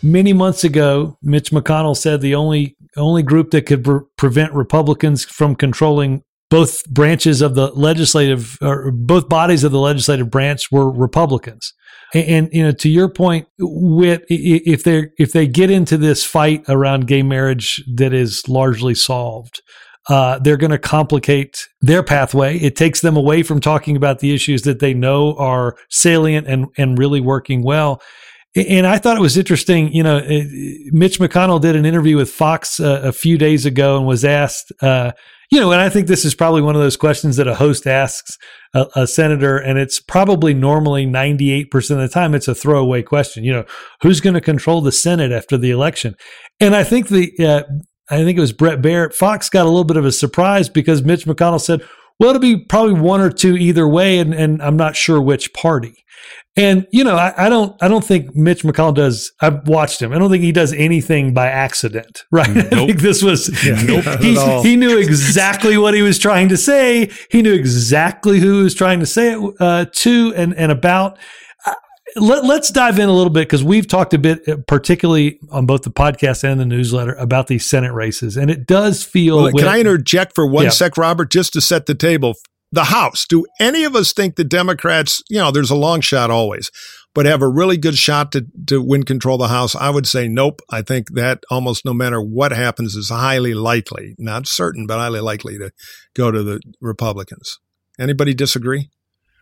[0.05, 5.23] Many months ago, Mitch McConnell said the only only group that could pre- prevent Republicans
[5.23, 10.91] from controlling both branches of the legislative or both bodies of the legislative branch were
[10.91, 11.73] Republicans.
[12.13, 16.23] And, and, you know, to your point, with if they if they get into this
[16.23, 19.63] fight around gay marriage that is largely solved,
[20.09, 22.59] uh, they're going to complicate their pathway.
[22.59, 26.67] It takes them away from talking about the issues that they know are salient and
[26.77, 27.99] and really working well.
[28.55, 29.91] And I thought it was interesting.
[29.91, 30.19] You know,
[30.91, 34.71] Mitch McConnell did an interview with Fox uh, a few days ago and was asked.
[34.83, 35.13] Uh,
[35.53, 37.85] you know, and I think this is probably one of those questions that a host
[37.85, 38.39] asks
[38.73, 43.43] a, a senator, and it's probably normally 98% of the time it's a throwaway question.
[43.43, 43.65] You know,
[44.01, 46.15] who's going to control the Senate after the election?
[46.59, 47.63] And I think the, uh,
[48.09, 49.13] I think it was Bret Baier.
[49.13, 51.83] Fox got a little bit of a surprise because Mitch McConnell said,
[52.19, 55.53] well, it'll be probably one or two either way, and, and I'm not sure which
[55.53, 56.03] party.
[56.55, 59.31] And you know, I, I, don't, I don't think Mitch McConnell does.
[59.41, 60.13] I've watched him.
[60.13, 62.47] I don't think he does anything by accident, right?
[62.47, 62.67] Nope.
[62.71, 63.49] I think this was.
[63.65, 67.09] Yeah, nope, he, he, knew exactly what he was trying to say.
[67.31, 71.17] He knew exactly who he was trying to say it uh, to and and about.
[71.65, 71.73] Uh,
[72.17, 75.65] let, us dive in a little bit because we've talked a bit, uh, particularly on
[75.65, 79.43] both the podcast and the newsletter, about these Senate races, and it does feel.
[79.43, 80.69] Well, can I interject for one yeah.
[80.69, 82.35] sec, Robert, just to set the table?
[82.73, 83.27] The House.
[83.27, 86.71] Do any of us think the Democrats, you know, there's a long shot always,
[87.13, 89.75] but have a really good shot to, to win control of the House?
[89.75, 90.59] I would say nope.
[90.71, 95.19] I think that almost no matter what happens is highly likely, not certain, but highly
[95.19, 95.71] likely to
[96.15, 97.59] go to the Republicans.
[97.99, 98.89] Anybody disagree?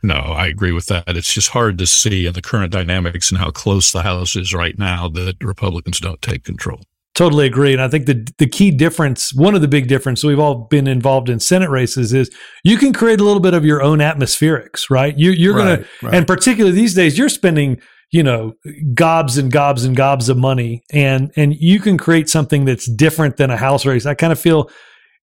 [0.04, 1.16] No, I agree with that.
[1.16, 4.54] It's just hard to see in the current dynamics and how close the House is
[4.54, 6.82] right now that Republicans don't take control.
[7.22, 7.72] Totally agree.
[7.72, 10.88] And I think the the key difference, one of the big differences we've all been
[10.88, 12.32] involved in Senate races is
[12.64, 15.16] you can create a little bit of your own atmospherics, right?
[15.16, 16.16] You, you're right, going right.
[16.16, 17.80] and particularly these days, you're spending,
[18.10, 18.56] you know,
[18.96, 23.38] gobs and gobs and gobs of money and, and you can create something that's different
[23.38, 24.08] than a house race.
[24.08, 24.72] I kind of feel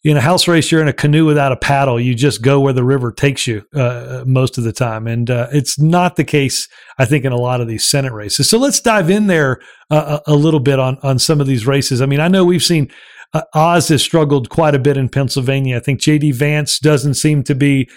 [0.04, 1.98] in a house race, you're in a canoe without a paddle.
[1.98, 5.48] You just go where the river takes you uh, most of the time, and uh,
[5.52, 6.68] it's not the case.
[6.98, 8.48] I think in a lot of these Senate races.
[8.48, 12.00] So let's dive in there uh, a little bit on on some of these races.
[12.00, 12.90] I mean, I know we've seen
[13.34, 15.76] uh, Oz has struggled quite a bit in Pennsylvania.
[15.76, 16.32] I think J.D.
[16.32, 17.88] Vance doesn't seem to be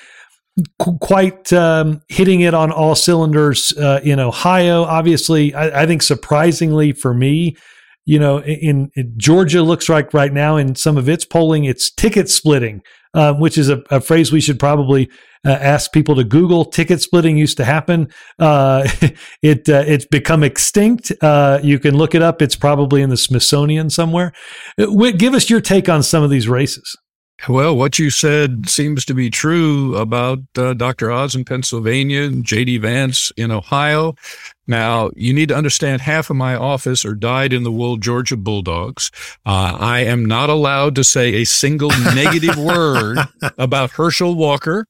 [0.79, 4.83] qu- quite um, hitting it on all cylinders uh, in Ohio.
[4.83, 7.55] Obviously, I, I think surprisingly for me
[8.05, 11.91] you know, in, in, Georgia looks like right now in some of its polling, it's
[11.91, 12.81] ticket splitting
[13.13, 15.09] um, which is a, a, phrase we should probably
[15.45, 16.65] uh, ask people to Google.
[16.65, 18.09] Ticket splitting used to happen.
[18.39, 18.87] Uh,
[19.41, 21.11] it uh, it's become extinct.
[21.21, 22.41] Uh, you can look it up.
[22.41, 24.31] It's probably in the Smithsonian somewhere.
[24.79, 26.95] Uh, give us your take on some of these races.
[27.49, 31.11] Well, what you said seems to be true about uh, Dr.
[31.11, 32.77] Oz in Pennsylvania and J.D.
[32.77, 34.15] Vance in Ohio.
[34.67, 38.37] Now, you need to understand half of my office are dyed in the wool Georgia
[38.37, 39.09] Bulldogs.
[39.43, 43.17] Uh, I am not allowed to say a single negative word
[43.57, 44.85] about Herschel Walker.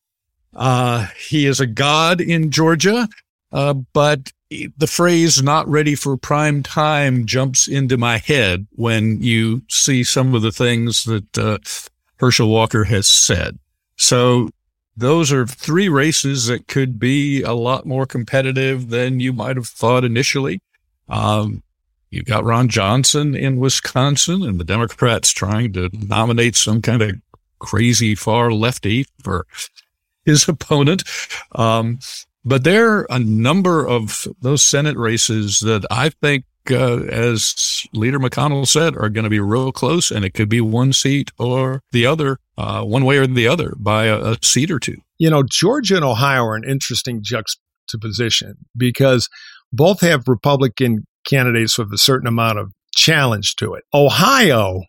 [0.54, 3.08] Uh, he is a god in Georgia,
[3.54, 9.62] uh, but the phrase not ready for prime time jumps into my head when you
[9.70, 11.58] see some of the things that uh,
[12.22, 13.57] Herschel Walker has said.
[13.97, 14.49] So
[14.95, 19.65] those are three races that could be a lot more competitive than you might have
[19.65, 20.61] thought initially.
[21.09, 21.63] Um,
[22.11, 27.15] you've got Ron Johnson in Wisconsin and the Democrats trying to nominate some kind of
[27.57, 29.47] crazy far lefty for
[30.24, 31.03] his opponent.
[31.55, 31.97] Um,
[32.45, 38.20] but there are a number of those Senate races that I think uh, as Leader
[38.20, 41.82] McConnell said, are going to be real close, and it could be one seat or
[41.91, 44.97] the other, uh, one way or the other, by a, a seat or two.
[45.18, 49.30] You know, Georgia and Ohio are an interesting juxtaposition because
[49.72, 53.84] both have Republican candidates with a certain amount of challenge to it.
[53.93, 54.82] Ohio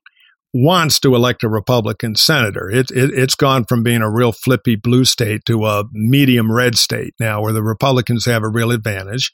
[0.55, 2.71] wants to elect a Republican senator.
[2.71, 6.77] It, it, has gone from being a real flippy blue state to a medium red
[6.77, 9.33] state now, where the Republicans have a real advantage.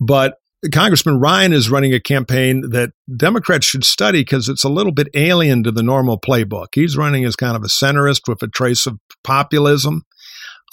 [0.00, 0.34] But
[0.72, 5.08] Congressman Ryan is running a campaign that Democrats should study because it's a little bit
[5.14, 6.68] alien to the normal playbook.
[6.74, 10.02] He's running as kind of a centrist with a trace of populism.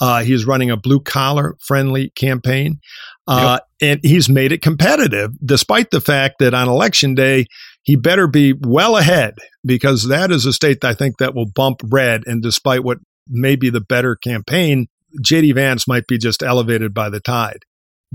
[0.00, 2.80] Uh, he's running a blue collar friendly campaign.
[3.26, 3.90] Uh, yep.
[3.90, 7.46] And he's made it competitive, despite the fact that on election day,
[7.82, 11.46] he better be well ahead because that is a state that I think that will
[11.46, 12.24] bump red.
[12.26, 14.88] And despite what may be the better campaign,
[15.22, 17.64] JD Vance might be just elevated by the tide.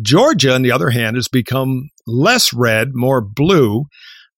[0.01, 3.85] Georgia, on the other hand, has become less red, more blue.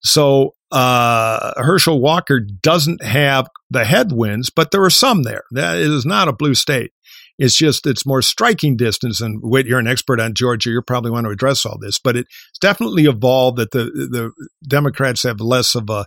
[0.01, 5.43] So uh, Herschel Walker doesn't have the headwinds, but there are some there.
[5.51, 6.91] That is not a blue state.
[7.37, 9.19] It's just it's more striking distance.
[9.19, 10.69] And Whit, you're an expert on Georgia.
[10.69, 14.31] You probably want to address all this, but it's definitely evolved that the the
[14.67, 16.05] Democrats have less of a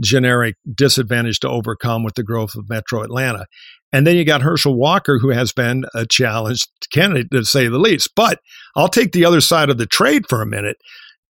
[0.00, 3.46] generic disadvantage to overcome with the growth of Metro Atlanta.
[3.92, 7.78] And then you got Herschel Walker, who has been a challenged candidate to say the
[7.78, 8.10] least.
[8.16, 8.40] But
[8.74, 10.78] I'll take the other side of the trade for a minute.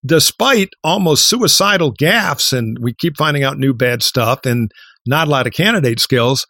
[0.06, 4.70] Despite almost suicidal gaffes, and we keep finding out new bad stuff and
[5.06, 6.46] not a lot of candidate skills,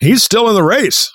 [0.00, 1.12] he's still in the race.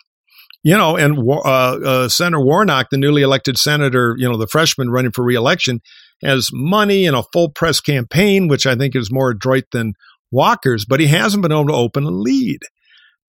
[0.63, 4.91] You know, and uh, uh, Senator Warnock, the newly elected senator, you know, the freshman
[4.91, 5.81] running for reelection,
[6.23, 9.93] has money and a full press campaign, which I think is more adroit than
[10.31, 12.59] Walker's, but he hasn't been able to open a lead.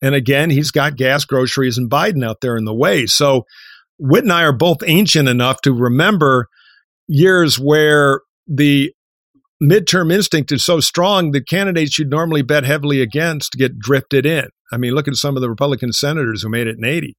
[0.01, 3.07] And again, he's got gas, groceries, and Biden out there in the way.
[3.07, 3.45] So
[3.99, 6.49] Whit and I are both ancient enough to remember
[7.07, 8.93] years where the
[9.63, 14.49] midterm instinct is so strong that candidates you'd normally bet heavily against get drifted in.
[14.73, 17.17] I mean, look at some of the Republican senators who made it in 80.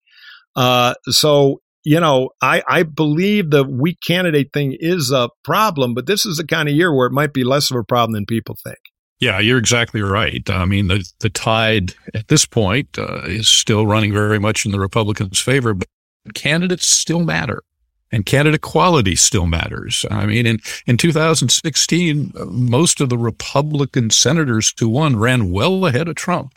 [0.55, 6.05] Uh, so, you know, I, I believe the weak candidate thing is a problem, but
[6.05, 8.25] this is the kind of year where it might be less of a problem than
[8.25, 8.77] people think.
[9.19, 10.47] Yeah, you're exactly right.
[10.49, 14.71] I mean, the the tide at this point uh, is still running very much in
[14.71, 15.87] the Republicans' favor, but
[16.33, 17.63] candidates still matter.
[18.11, 20.05] And candidate quality still matters.
[20.11, 26.07] I mean, in, in 2016, most of the Republican senators who won ran well ahead
[26.07, 26.53] of Trump.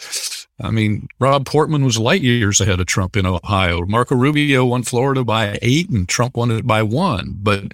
[0.61, 3.87] I mean, Rob Portman was light years ahead of Trump in Ohio.
[3.87, 7.35] Marco Rubio won Florida by eight and Trump won it by one.
[7.39, 7.73] But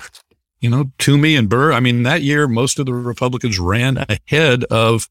[0.63, 1.73] you know, Toomey and Burr.
[1.73, 5.09] I mean, that year, most of the Republicans ran ahead of,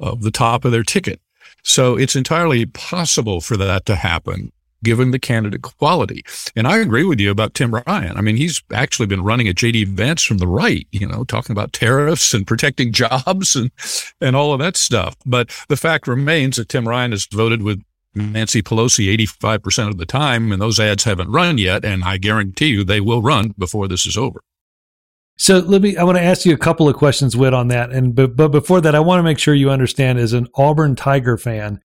[0.00, 1.20] of the top of their ticket.
[1.62, 4.52] So it's entirely possible for that to happen
[4.84, 6.24] given the candidate quality.
[6.54, 8.16] And I agree with you about Tim Ryan.
[8.16, 11.52] I mean, he's actually been running at JD Vance from the right, you know, talking
[11.52, 13.70] about tariffs and protecting jobs and,
[14.20, 15.16] and all of that stuff.
[15.26, 17.82] But the fact remains that Tim Ryan has voted with
[18.14, 21.84] Nancy Pelosi 85% of the time, and those ads haven't run yet.
[21.84, 24.40] And I guarantee you they will run before this is over.
[25.38, 25.96] So let me.
[25.96, 27.90] I want to ask you a couple of questions, Whit, on that.
[27.90, 30.96] And but but before that, I want to make sure you understand, as an Auburn
[30.96, 31.80] Tiger fan,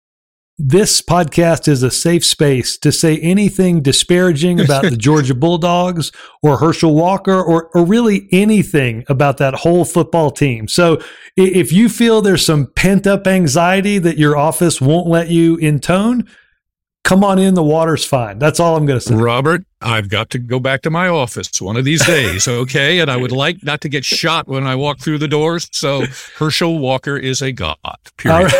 [0.57, 6.57] this podcast is a safe space to say anything disparaging about the Georgia Bulldogs or
[6.57, 10.69] Herschel Walker or or really anything about that whole football team.
[10.69, 11.01] So
[11.35, 16.25] if you feel there's some pent up anxiety that your office won't let you intone,
[17.03, 17.53] come on in.
[17.53, 18.39] The water's fine.
[18.39, 19.15] That's all I'm going to say.
[19.15, 22.47] Robert, I've got to go back to my office one of these days.
[22.61, 22.99] Okay.
[22.99, 25.67] and I would like not to get shot when I walk through the doors.
[25.71, 26.05] So
[26.37, 27.77] Herschel Walker is a god.
[28.17, 28.51] Period.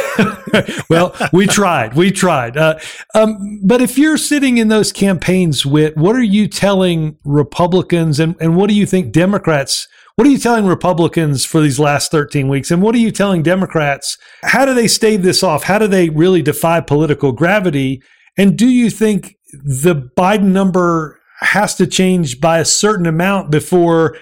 [0.90, 1.94] well, we tried.
[1.94, 2.58] We tried.
[2.58, 2.80] Uh,
[3.14, 8.36] um, but if you're sitting in those campaigns, with what are you telling Republicans, and,
[8.40, 9.88] and what do you think Democrats?
[10.16, 12.72] What are you telling Republicans for these last 13 weeks?
[12.72, 14.18] And what are you telling Democrats?
[14.44, 15.64] How do they stave this off?
[15.64, 18.02] How do they really defy political gravity?
[18.38, 24.18] And do you think the Biden number has to change by a certain amount before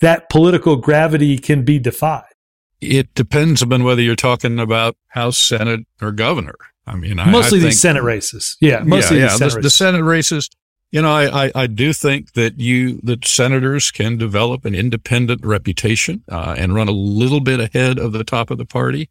[0.00, 2.24] that political gravity can be defied?
[2.80, 6.56] It depends upon whether you're talking about House, Senate, or governor.
[6.86, 8.56] I mean, mostly I these Senate races.
[8.60, 9.36] Yeah, mostly yeah, yeah.
[9.38, 10.50] The, Senate the, Senate races.
[10.90, 15.46] You know, I, I, I, do think that you that senators can develop an independent
[15.46, 19.08] reputation uh, and run a little bit ahead of the top of the party.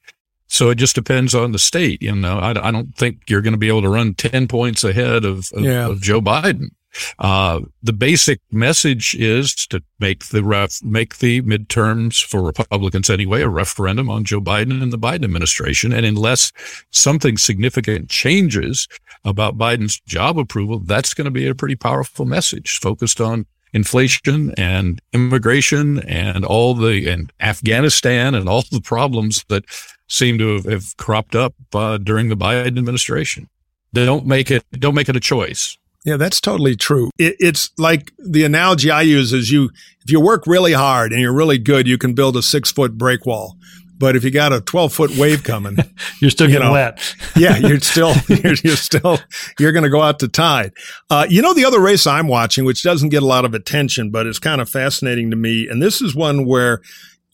[0.51, 2.01] So it just depends on the state.
[2.01, 4.83] You know, I, I don't think you're going to be able to run ten points
[4.83, 5.87] ahead of, of, yeah.
[5.87, 6.71] of Joe Biden.
[7.19, 13.41] Uh, the basic message is to make the ref, make the midterms for Republicans anyway,
[13.41, 15.93] a referendum on Joe Biden and the Biden administration.
[15.93, 16.51] And unless
[16.89, 18.89] something significant changes
[19.23, 24.53] about Biden's job approval, that's going to be a pretty powerful message focused on inflation
[24.57, 29.63] and immigration and all the, and Afghanistan and all the problems that
[30.11, 33.49] seem to have, have cropped up uh, during the Biden administration.
[33.93, 37.11] They Don't make it, don't make it a choice yeah, that's totally true.
[37.17, 39.69] It, it's like the analogy I use is you,
[40.03, 42.97] if you work really hard and you're really good, you can build a six foot
[42.97, 43.55] break wall.
[43.99, 45.77] But if you got a 12 foot wave coming,
[46.19, 47.15] you're still getting you know, wet.
[47.35, 49.19] yeah, you're still, you're, you're still,
[49.59, 50.73] you're going to go out to tide.
[51.11, 54.09] Uh, you know, the other race I'm watching, which doesn't get a lot of attention,
[54.09, 55.67] but it's kind of fascinating to me.
[55.67, 56.81] And this is one where,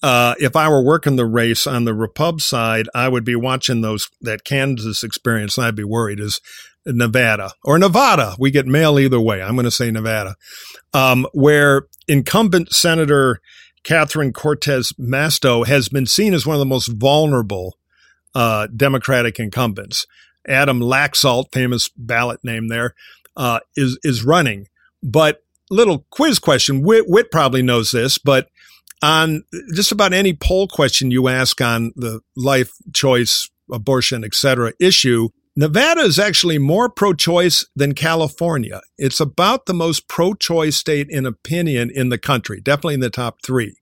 [0.04, 3.82] uh, if I were working the race on the Repub side, I would be watching
[3.82, 6.40] those, that Kansas experience and I'd be worried is
[6.86, 8.36] Nevada or Nevada.
[8.40, 9.42] We get mail either way.
[9.42, 10.36] I'm going to say Nevada,
[10.94, 13.42] um, where incumbent Senator
[13.84, 17.78] Catherine Cortez Masto has been seen as one of the most vulnerable
[18.36, 20.06] uh, Democratic incumbents.
[20.48, 22.94] Adam Laxalt, famous ballot name there,
[23.36, 24.68] uh, is is running.
[25.04, 26.82] But little quiz question.
[26.82, 28.50] Whit, Whit probably knows this, but
[29.02, 29.44] on
[29.74, 34.74] just about any poll question you ask on the life choice, abortion, etc.
[34.80, 38.82] issue, Nevada is actually more pro choice than California.
[38.98, 43.10] It's about the most pro choice state in opinion in the country, definitely in the
[43.10, 43.76] top three.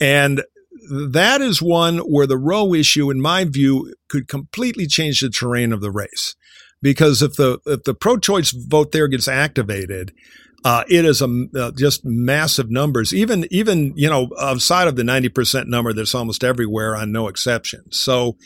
[0.00, 0.44] And
[0.90, 5.72] that is one where the Roe issue, in my view, could completely change the terrain
[5.72, 6.34] of the race.
[6.80, 10.12] Because if the if the pro-choice vote there gets activated,
[10.64, 13.14] uh, it is a uh, just massive numbers.
[13.14, 17.28] Even even you know outside of the ninety percent number that's almost everywhere on no
[17.28, 17.84] exception.
[17.92, 18.36] So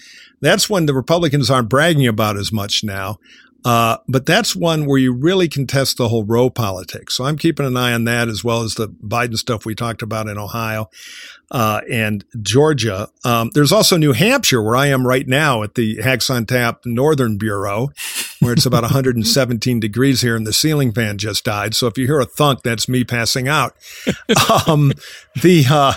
[0.40, 3.18] that's when the Republicans aren't bragging about as much now.
[3.64, 7.14] Uh, but that's one where you really can test the whole Roe politics.
[7.16, 10.02] So I'm keeping an eye on that as well as the Biden stuff we talked
[10.02, 10.90] about in Ohio
[11.52, 13.08] uh, and Georgia.
[13.24, 16.84] Um, there's also New Hampshire, where I am right now at the Hacks on Tap
[16.84, 17.90] Northern Bureau,
[18.40, 21.74] where it's about 117 degrees here and the ceiling fan just died.
[21.74, 23.76] So if you hear a thunk, that's me passing out.
[24.66, 24.92] Um,
[25.42, 25.94] the uh,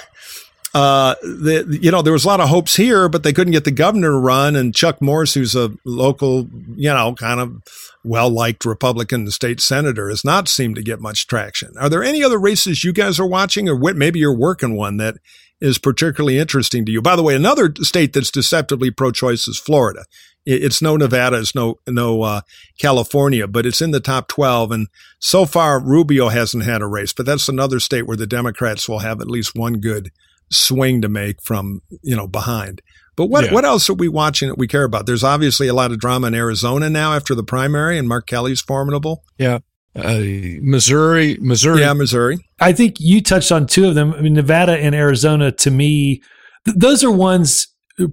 [0.76, 3.64] uh, the, you know, there was a lot of hopes here, but they couldn't get
[3.64, 4.58] the governor to run.
[4.58, 7.64] And Chuck Morse, who's a local, you know, kind of
[8.04, 11.72] well liked Republican state senator, has not seemed to get much traction.
[11.80, 15.16] Are there any other races you guys are watching, or maybe you're working one that
[15.62, 17.02] is particularly interesting to you?
[17.02, 20.04] By the way, another state that's deceptively pro choice is Florida.
[20.46, 22.42] It's no Nevada, it's no no uh,
[22.78, 24.72] California, but it's in the top twelve.
[24.72, 28.90] And so far, Rubio hasn't had a race, but that's another state where the Democrats
[28.90, 30.12] will have at least one good
[30.56, 32.82] swing to make from you know behind.
[33.16, 33.54] But what yeah.
[33.54, 35.06] what else are we watching that we care about?
[35.06, 38.62] There's obviously a lot of drama in Arizona now after the primary, and Mark Kelly's
[38.62, 39.24] formidable.
[39.38, 39.60] Yeah.
[39.96, 40.20] Uh,
[40.62, 41.80] Missouri, Missouri.
[41.80, 42.38] Yeah, Missouri.
[42.60, 44.14] I think you touched on two of them.
[44.14, 46.22] I mean, Nevada and Arizona to me,
[46.66, 47.68] th- those are ones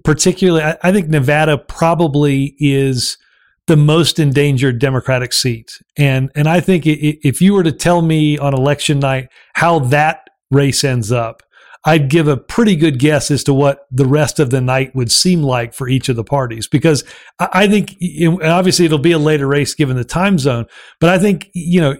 [0.05, 0.63] particularly.
[0.63, 3.17] I, I think Nevada probably is
[3.67, 5.71] the most endangered Democratic seat.
[5.97, 10.27] And and I think if you were to tell me on election night how that
[10.51, 11.43] race ends up,
[11.85, 15.11] I'd give a pretty good guess as to what the rest of the night would
[15.11, 17.03] seem like for each of the parties because
[17.39, 17.97] I think
[18.41, 20.65] obviously it'll be a later race given the time zone,
[20.99, 21.95] but I think, you know,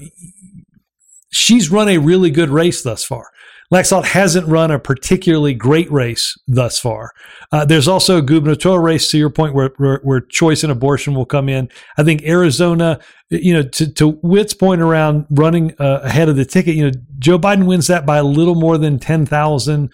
[1.32, 3.28] she's run a really good race thus far.
[3.72, 7.12] Laxalt hasn't run a particularly great race thus far.
[7.52, 11.14] Uh, there's also a gubernatorial race, to your point, where, where, where choice and abortion
[11.14, 11.70] will come in.
[11.98, 13.00] I think Arizona,
[13.30, 16.98] you know, to, to Whit's point around running uh, ahead of the ticket, you know,
[17.20, 19.92] Joe Biden wins that by a little more than 10,000.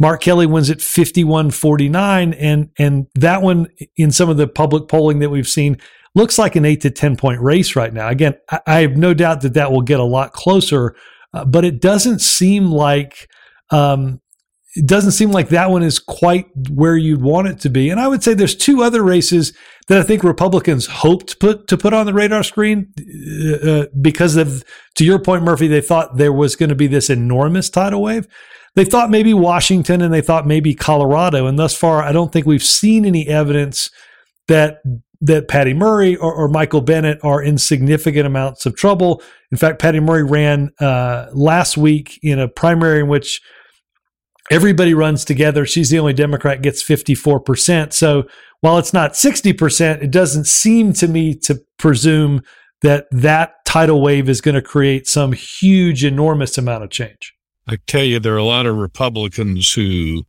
[0.00, 5.20] Mark Kelly wins at 51-49 and and that one in some of the public polling
[5.20, 5.78] that we've seen
[6.14, 8.08] looks like an 8 to 10 point race right now.
[8.08, 10.96] Again, I, I have no doubt that that will get a lot closer
[11.34, 13.28] uh, but it doesn't seem like
[13.70, 14.20] um,
[14.76, 17.90] it doesn't seem like that one is quite where you'd want it to be.
[17.90, 19.52] And I would say there's two other races
[19.86, 24.34] that I think Republicans hoped put to put on the radar screen uh, uh, because
[24.36, 24.64] of,
[24.96, 28.26] to your point, Murphy, they thought there was going to be this enormous tidal wave.
[28.74, 32.44] They thought maybe Washington and they thought maybe Colorado, and thus far, I don't think
[32.44, 33.90] we've seen any evidence
[34.48, 34.78] that
[35.20, 39.22] that Patty Murray or, or, Michael Bennet are in significant amounts of trouble.
[39.50, 43.40] In fact, Patty Murray ran uh, last week in a primary in which
[44.50, 45.64] everybody runs together.
[45.66, 47.92] She's the only Democrat gets 54%.
[47.92, 48.24] So
[48.60, 52.42] while it's not 60%, it doesn't seem to me to presume
[52.82, 57.34] that that tidal wave is going to create some huge, enormous amount of change.
[57.66, 60.24] I tell you, there are a lot of Republicans who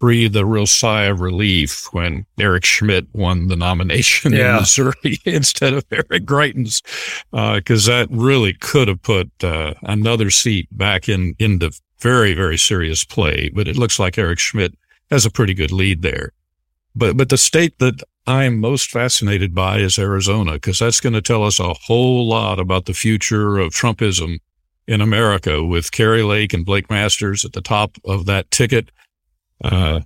[0.00, 4.54] breathed a real sigh of relief when Eric Schmitt won the nomination yeah.
[4.54, 6.82] in Missouri instead of Eric Greitens,
[7.30, 11.70] because uh, that really could have put uh, another seat back in into
[12.00, 13.50] very very serious play.
[13.54, 14.76] But it looks like Eric Schmitt
[15.10, 16.32] has a pretty good lead there.
[16.96, 21.22] But but the state that I'm most fascinated by is Arizona, because that's going to
[21.22, 24.38] tell us a whole lot about the future of Trumpism
[24.86, 28.90] in America, with Kari Lake and Blake Masters at the top of that ticket
[29.62, 30.00] uh,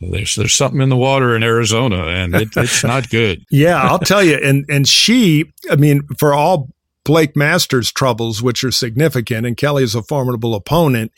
[0.00, 3.44] there's there's something in the water in Arizona, and it, it's not good.
[3.50, 4.36] yeah, I'll tell you.
[4.36, 6.68] And and she, I mean, for all
[7.04, 11.12] Blake Masters' troubles, which are significant, and Kelly is a formidable opponent.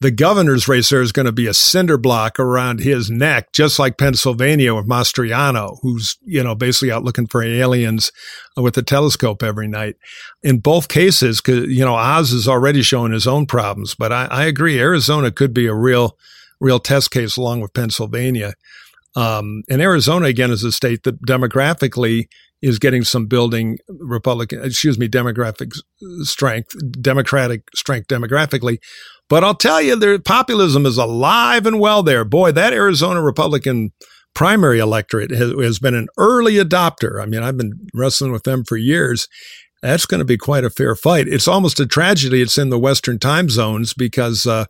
[0.00, 3.78] The governor's race there is going to be a cinder block around his neck, just
[3.78, 8.10] like Pennsylvania with Mastriano, who's, you know, basically out looking for aliens
[8.56, 9.96] with a telescope every night.
[10.42, 14.44] In both cases, you know, Oz is already showing his own problems, but I, I
[14.44, 14.80] agree.
[14.80, 16.16] Arizona could be a real,
[16.60, 18.54] real test case along with Pennsylvania.
[19.16, 22.28] Um, and Arizona, again, is a state that demographically
[22.60, 25.72] is getting some building Republican, excuse me, demographic
[26.22, 28.78] strength, democratic strength demographically.
[29.28, 32.24] But I'll tell you, their populism is alive and well there.
[32.24, 33.92] Boy, that Arizona Republican
[34.34, 37.22] primary electorate has, has been an early adopter.
[37.22, 39.28] I mean, I've been wrestling with them for years
[39.82, 41.28] that's going to be quite a fair fight.
[41.28, 44.64] It's almost a tragedy it's in the Western time zones because uh,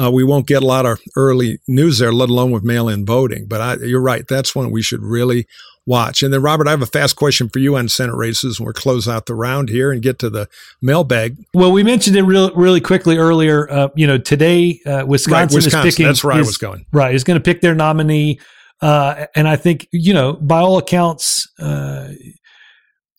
[0.00, 3.04] uh, we won't get a lot of early news there, let alone with mail in
[3.04, 3.46] voting.
[3.48, 4.26] But I, you're right.
[4.28, 5.46] That's one we should really
[5.84, 6.22] watch.
[6.22, 8.74] And then, Robert, I have a fast question for you on Senate races when we'll
[8.74, 10.48] close out the round here and get to the
[10.80, 11.36] mailbag.
[11.54, 13.68] Well, we mentioned it real, really quickly earlier.
[13.70, 16.06] Uh, you know, today, uh, Wisconsin, right, Wisconsin, is picking.
[16.06, 16.86] That's where is, I was going.
[16.92, 17.14] Right.
[17.14, 18.38] Is going to pick their nominee.
[18.80, 22.08] Uh, and I think, you know, by all accounts, uh,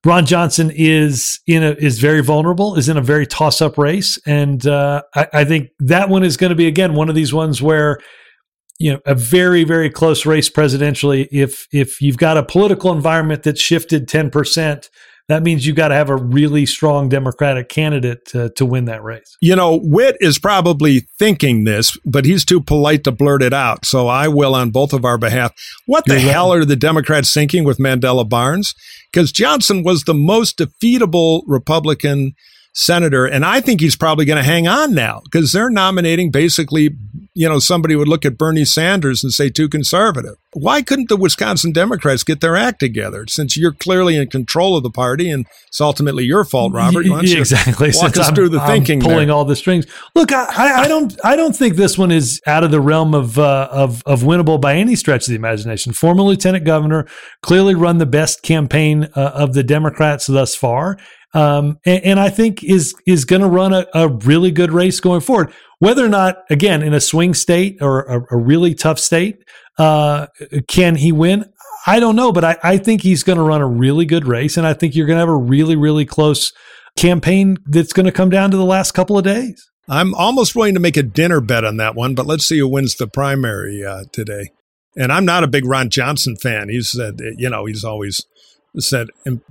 [0.06, 4.20] Ron Johnson is in a is very vulnerable, is in a very toss up race,
[4.26, 7.34] and uh, I, I, think that one is going to be again one of these
[7.34, 8.00] ones where
[8.80, 11.30] you know a very very close race presidentially.
[11.32, 14.90] If if you've got a political environment that's shifted ten percent
[15.30, 19.04] that means you've got to have a really strong Democratic candidate to, to win that
[19.04, 19.38] race.
[19.42, 23.86] You know, Whit is probably thinking this, but he's too polite to blurt it out.
[23.86, 25.54] So I will on both of our behalf.
[25.86, 26.62] What the You're hell right.
[26.62, 28.76] are the Democrats thinking with Mandela Barnes?
[29.12, 32.34] Because Johnson was the most defeatable Republican
[32.74, 33.26] senator.
[33.26, 36.90] And I think he's probably going to hang on now because they're nominating basically,
[37.36, 40.36] you know, somebody would look at Bernie Sanders and say too conservative.
[40.54, 44.84] Why couldn't the Wisconsin Democrats get their act together since you're clearly in control of
[44.84, 47.06] the party and it's ultimately your fault, Robert?
[47.40, 47.88] exactly.
[47.88, 49.36] Walk since us I'm, through the I'm thinking, pulling there.
[49.36, 49.86] all the strings.
[50.16, 53.38] Look, I, I, don't, I don't think this one is out of the realm of
[53.38, 55.94] uh, of of winnable by any stretch of the imagination.
[55.94, 57.08] Former lieutenant governor,
[57.42, 60.98] clearly run the best campaign uh, of the Democrats thus far
[61.34, 65.00] um, and, and, I think is is going to run a, a, really good race
[65.00, 65.52] going forward.
[65.80, 69.44] Whether or not, again, in a swing state or a, a really tough state,
[69.78, 70.28] uh,
[70.68, 71.46] can he win?
[71.88, 74.58] I don't know, but I, I think he's going to run a really good race,
[74.58, 76.54] and I think you're going to have a really really close
[76.96, 79.70] campaign that's going to come down to the last couple of days.
[79.90, 82.68] I'm almost willing to make a dinner bet on that one, but let's see who
[82.68, 84.52] wins the primary uh, today.
[84.96, 86.70] And I'm not a big Ron Johnson fan.
[86.70, 88.26] He's said, you know, he's always
[88.80, 89.08] said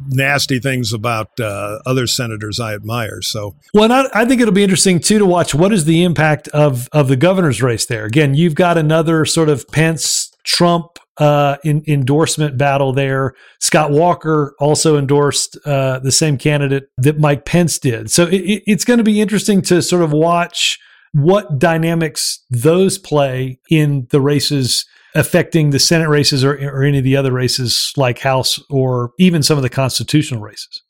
[0.08, 3.22] nasty things about uh, other senators I admire.
[3.22, 6.48] So, well, I, I, think it'll be interesting too to watch what is the impact
[6.48, 8.04] of of the governor's race there.
[8.04, 13.34] Again, you've got another sort of Pence Trump uh, in, endorsement battle there.
[13.60, 18.10] Scott Walker also endorsed uh, the same candidate that Mike Pence did.
[18.10, 20.80] So it, it's going to be interesting to sort of watch
[21.12, 27.04] what dynamics those play in the races affecting the Senate races or, or any of
[27.04, 30.82] the other races like House or even some of the constitutional races.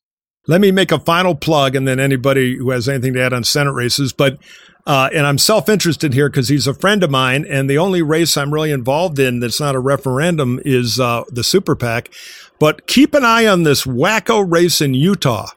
[0.49, 3.45] Let me make a final plug, and then anybody who has anything to add on
[3.45, 4.13] Senate races.
[4.13, 4.39] But
[4.85, 8.03] uh, and I'm self interested here because he's a friend of mine, and the only
[8.03, 12.13] race I'm really involved in that's not a referendum is uh, the Super PAC.
[12.59, 15.51] But keep an eye on this wacko race in Utah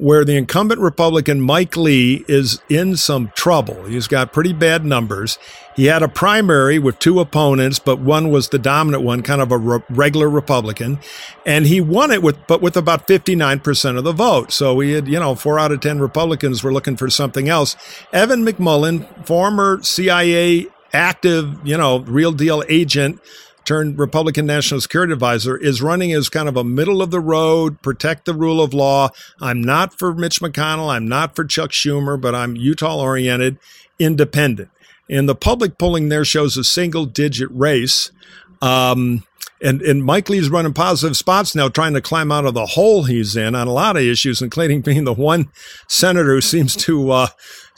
[0.00, 3.84] where the incumbent Republican Mike Lee is in some trouble.
[3.84, 5.38] He's got pretty bad numbers.
[5.76, 9.52] He had a primary with two opponents, but one was the dominant one, kind of
[9.52, 11.00] a re- regular Republican,
[11.44, 14.52] and he won it with, but with about 59% of the vote.
[14.52, 17.76] So he had, you know, four out of 10 Republicans were looking for something else.
[18.10, 23.20] Evan McMullin, former CIA active, you know, real deal agent,
[23.70, 27.80] turned Republican National Security Advisor, is running as kind of a middle of the road,
[27.82, 29.10] protect the rule of law.
[29.40, 30.92] I'm not for Mitch McConnell.
[30.92, 33.60] I'm not for Chuck Schumer, but I'm Utah oriented,
[34.00, 34.70] independent.
[35.08, 38.10] And the public polling there shows a single digit race.
[38.60, 39.22] Um,
[39.62, 43.04] and, and Mike Lee's running positive spots now, trying to climb out of the hole
[43.04, 45.48] he's in on a lot of issues, including being the one
[45.86, 47.28] senator who seems to uh,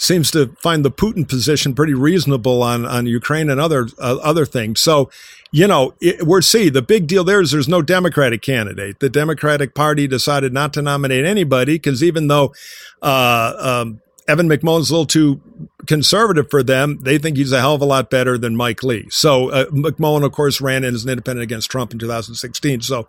[0.03, 4.44] seems to find the Putin position pretty reasonable on on Ukraine and other uh, other
[4.44, 4.80] things.
[4.80, 5.11] So,
[5.53, 8.98] you know, we're see the big deal there is there's no Democratic candidate.
[8.98, 12.53] The Democratic Party decided not to nominate anybody because even though
[13.00, 15.40] uh, um, Evan McMullin's a little too
[15.86, 16.98] conservative for them.
[17.03, 19.09] They think he's a hell of a lot better than Mike Lee.
[19.11, 22.82] So uh, McMullin, of course, ran in as an independent against Trump in 2016.
[22.82, 23.09] So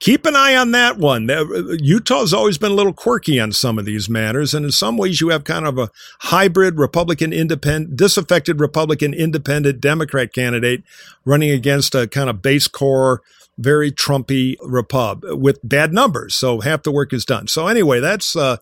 [0.00, 1.28] keep an eye on that one.
[1.80, 5.20] Utah's always been a little quirky on some of these matters, and in some ways,
[5.20, 5.90] you have kind of a
[6.20, 10.82] hybrid Republican independent, disaffected Republican independent Democrat candidate
[11.24, 13.22] running against a kind of base core.
[13.60, 17.48] Very Trumpy Repub with bad numbers, so half the work is done.
[17.48, 18.58] So anyway, that's uh,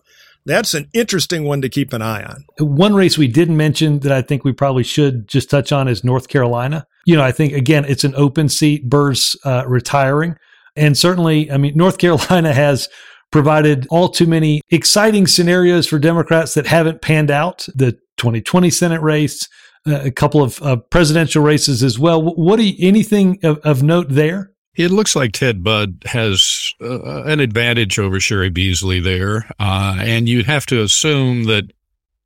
[0.47, 2.45] that's an interesting one to keep an eye on.
[2.57, 6.03] One race we didn't mention that I think we probably should just touch on is
[6.03, 6.87] North Carolina.
[7.05, 8.89] You know, I think again it's an open seat.
[8.89, 10.35] Burr's uh, retiring,
[10.77, 12.89] and certainly, I mean, North Carolina has
[13.31, 17.67] provided all too many exciting scenarios for Democrats that haven't panned out.
[17.75, 19.47] The 2020 Senate race,
[19.85, 22.21] uh, a couple of uh, presidential races as well.
[22.21, 24.51] What do you, anything of, of note there?
[24.75, 29.49] It looks like Ted Budd has uh, an advantage over Cheri Beasley there.
[29.59, 31.71] Uh, and you'd have to assume that,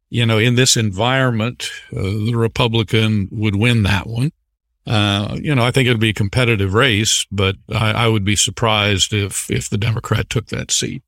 [0.09, 4.31] you know, in this environment, uh, the Republican would win that one.
[4.87, 8.35] Uh, you know, I think it'd be a competitive race, but I, I, would be
[8.35, 11.03] surprised if, if the Democrat took that seat.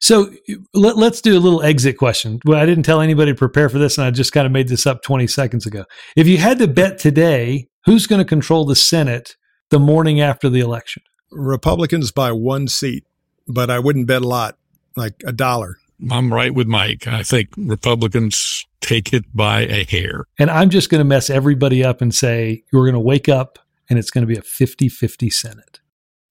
[0.00, 0.32] So
[0.74, 2.40] let, us do a little exit question.
[2.44, 4.68] Well, I didn't tell anybody to prepare for this, and I just kind of made
[4.68, 5.84] this up 20 seconds ago.
[6.16, 9.36] If you had to bet today, who's going to control the Senate
[9.70, 11.02] the morning after the election?
[11.30, 13.04] Republicans by one seat,
[13.46, 14.58] but I wouldn't bet a lot,
[14.96, 15.76] like a dollar.
[16.10, 17.06] I'm right with Mike.
[17.06, 20.26] I think Republicans take it by a hair.
[20.38, 23.58] And I'm just going to mess everybody up and say you're going to wake up
[23.90, 25.80] and it's going to be a 50 50 Senate.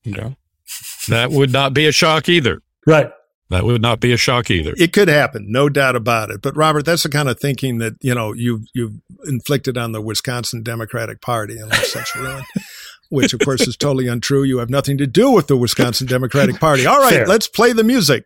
[0.04, 0.32] Yeah.
[1.08, 2.62] That would not be a shock either.
[2.88, 3.12] Right.
[3.50, 4.74] That would not be a shock either.
[4.76, 6.42] It could happen, no doubt about it.
[6.42, 8.96] But Robert, that's the kind of thinking that you know you've you've
[9.28, 12.44] inflicted on the Wisconsin Democratic Party and such ruin
[13.10, 14.44] which of course is totally untrue.
[14.44, 16.86] You have nothing to do with the Wisconsin Democratic Party.
[16.86, 17.28] All right, Fair.
[17.28, 18.26] let's play the music.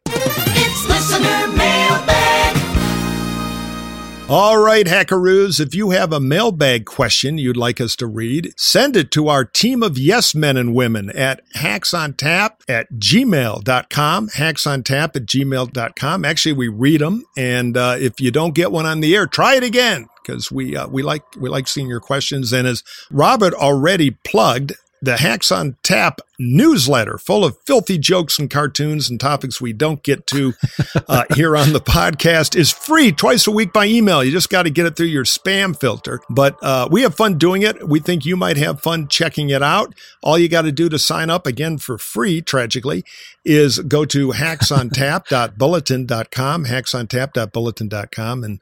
[4.32, 8.96] All right, hackaroos, if you have a mailbag question you'd like us to read, send
[8.96, 15.26] it to our team of yes men and women at hacksontap at gmail.com, hacksontap at
[15.26, 16.26] gmail.com.
[16.26, 19.56] Actually, we read them, and uh, if you don't get one on the air, try
[19.56, 22.54] it again because we uh, we like we like seeing your questions.
[22.54, 28.50] And as Robert already plugged, the Hacks on Tap newsletter full of filthy jokes and
[28.50, 30.54] cartoons and topics we don't get to
[31.08, 34.24] uh, here on the podcast is free twice a week by email.
[34.24, 36.22] You just got to get it through your spam filter.
[36.30, 37.86] But uh, we have fun doing it.
[37.88, 39.94] We think you might have fun checking it out.
[40.24, 43.04] All you got to do to sign up again for free, tragically,
[43.44, 48.62] is go to hacksontap.bulletin.com, hacksontap.bulletin.com, and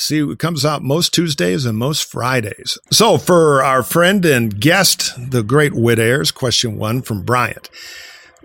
[0.00, 2.78] See, it comes out most Tuesdays and most Fridays.
[2.88, 7.68] So for our friend and guest, the great Whit Ayres, question one from Bryant.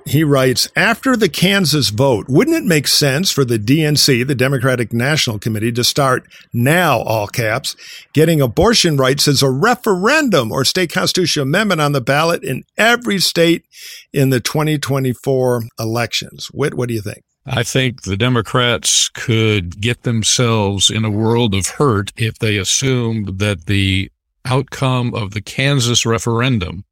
[0.04, 4.92] He writes, after the Kansas vote, wouldn't it make sense for the DNC, the Democratic
[4.92, 6.24] National Committee, to start
[6.54, 7.76] now, all caps,
[8.14, 13.20] getting abortion rights as a referendum or state constitutional amendment on the ballot in every
[13.20, 13.64] state
[14.12, 16.48] in the 2024 elections?
[16.48, 17.24] Whit, what do you think?
[17.46, 23.40] I think the Democrats could get themselves in a world of hurt if they assumed
[23.40, 24.10] that the
[24.46, 26.86] outcome of the Kansas referendum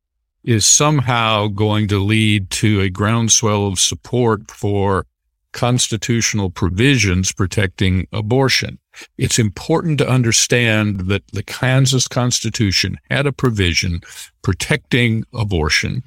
[0.43, 5.05] is somehow going to lead to a groundswell of support for
[5.53, 8.77] constitutional provisions protecting abortion.
[9.17, 14.01] It's important to understand that the Kansas Constitution had a provision
[14.41, 16.03] protecting abortion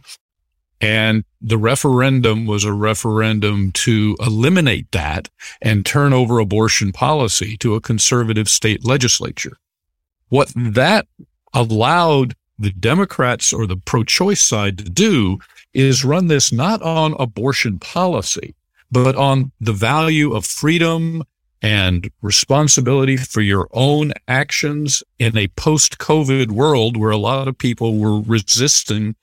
[0.84, 5.30] and the referendum was a referendum to eliminate that
[5.62, 9.56] and turn over abortion policy to a conservative state legislature.
[10.28, 11.06] What that
[11.54, 15.38] allowed the Democrats or the pro choice side to do
[15.72, 18.54] is run this not on abortion policy,
[18.92, 21.22] but on the value of freedom
[21.62, 27.56] and responsibility for your own actions in a post COVID world where a lot of
[27.56, 29.16] people were resisting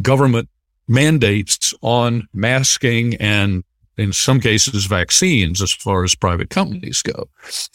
[0.00, 0.48] government
[0.88, 3.64] mandates on masking and
[3.96, 7.28] in some cases vaccines as far as private companies go.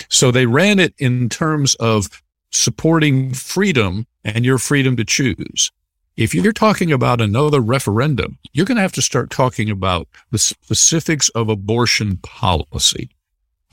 [0.09, 2.07] So they ran it in terms of
[2.51, 5.71] supporting freedom and your freedom to choose.
[6.15, 10.39] If you're talking about another referendum, you're going to have to start talking about the
[10.39, 13.09] specifics of abortion policy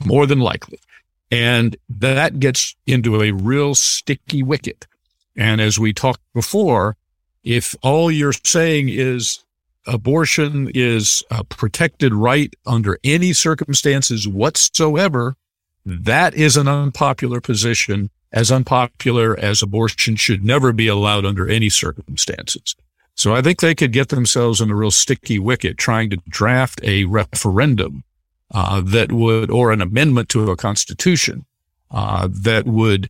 [0.05, 0.79] more than likely.
[1.31, 4.85] And that gets into a real sticky wicket.
[5.35, 6.97] And as we talked before,
[7.45, 9.43] if all you're saying is
[9.87, 15.35] abortion is a protected right under any circumstances whatsoever,
[15.85, 21.69] that is an unpopular position, as unpopular as abortion should never be allowed under any
[21.69, 22.75] circumstances.
[23.13, 26.81] So I think they could get themselves in a real sticky wicket trying to draft
[26.83, 28.03] a referendum
[28.53, 31.45] uh, that would, or an amendment to a constitution
[31.91, 33.09] uh, that would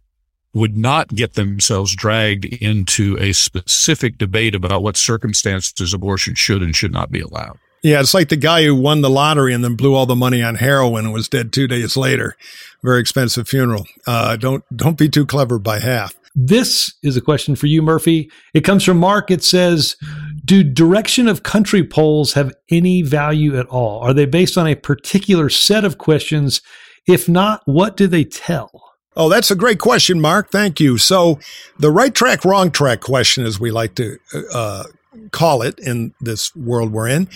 [0.55, 6.75] would not get themselves dragged into a specific debate about what circumstances abortion should and
[6.75, 7.59] should not be allowed.
[7.83, 10.41] Yeah, it's like the guy who won the lottery and then blew all the money
[10.41, 12.35] on heroin and was dead two days later.
[12.83, 13.85] Very expensive funeral.
[14.07, 16.15] Uh, don't don't be too clever by half.
[16.33, 18.31] This is a question for you, Murphy.
[18.53, 19.29] It comes from Mark.
[19.29, 19.95] It says,
[20.43, 23.99] Do direction of country polls have any value at all?
[24.01, 26.61] Are they based on a particular set of questions?
[27.07, 28.94] If not, what do they tell?
[29.15, 30.51] Oh, that's a great question, Mark.
[30.51, 30.97] Thank you.
[30.97, 31.39] So,
[31.79, 34.17] the right track, wrong track question, as we like to
[34.53, 34.85] uh,
[35.31, 37.29] call it in this world we're in,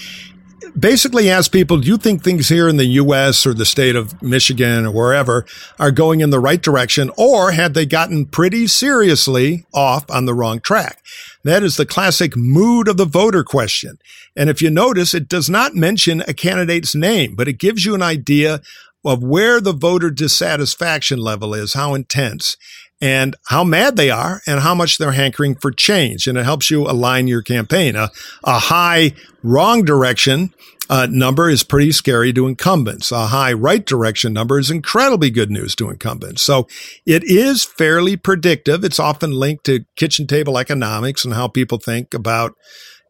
[0.77, 3.45] basically ask people, do you think things here in the U.S.
[3.45, 5.45] or the state of Michigan or wherever
[5.79, 10.33] are going in the right direction, or have they gotten pretty seriously off on the
[10.33, 11.01] wrong track?
[11.43, 13.99] That is the classic mood of the voter question.
[14.35, 17.95] And if you notice, it does not mention a candidate's name, but it gives you
[17.95, 18.61] an idea
[19.05, 22.57] of where the voter dissatisfaction level is, how intense
[23.01, 26.27] and how mad they are and how much they're hankering for change.
[26.27, 27.95] And it helps you align your campaign.
[27.95, 28.11] A,
[28.43, 30.53] a high wrong direction
[30.89, 33.11] uh, number is pretty scary to incumbents.
[33.11, 36.41] A high right direction number is incredibly good news to incumbents.
[36.41, 36.67] So
[37.05, 38.83] it is fairly predictive.
[38.83, 42.55] It's often linked to kitchen table economics and how people think about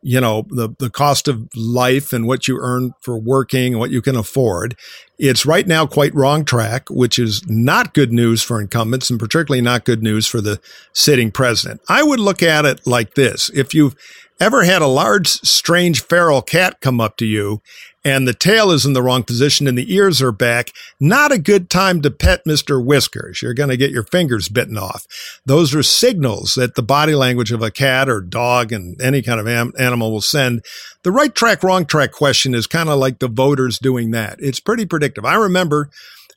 [0.02, 3.92] you know the the cost of life and what you earn for working and what
[3.92, 4.78] you can afford
[5.20, 9.62] it's right now quite wrong track, which is not good news for incumbents and particularly
[9.62, 10.62] not good news for the
[10.94, 11.82] sitting president.
[11.90, 13.50] I would look at it like this.
[13.54, 13.96] If you've
[14.40, 17.62] ever had a large, strange feral cat come up to you
[18.06, 21.38] and the tail is in the wrong position and the ears are back, not a
[21.38, 22.84] good time to pet Mr.
[22.84, 23.42] Whiskers.
[23.42, 25.06] You're going to get your fingers bitten off.
[25.46, 29.40] Those are signals that the body language of a cat or dog and any kind
[29.40, 30.64] of am- animal will send.
[31.04, 34.38] The right track, wrong track question is kind of like the voters doing that.
[34.40, 35.26] It's pretty predictive.
[35.26, 35.90] I remember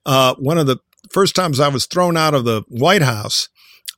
[0.05, 0.79] uh, one of the
[1.11, 3.49] first times I was thrown out of the White House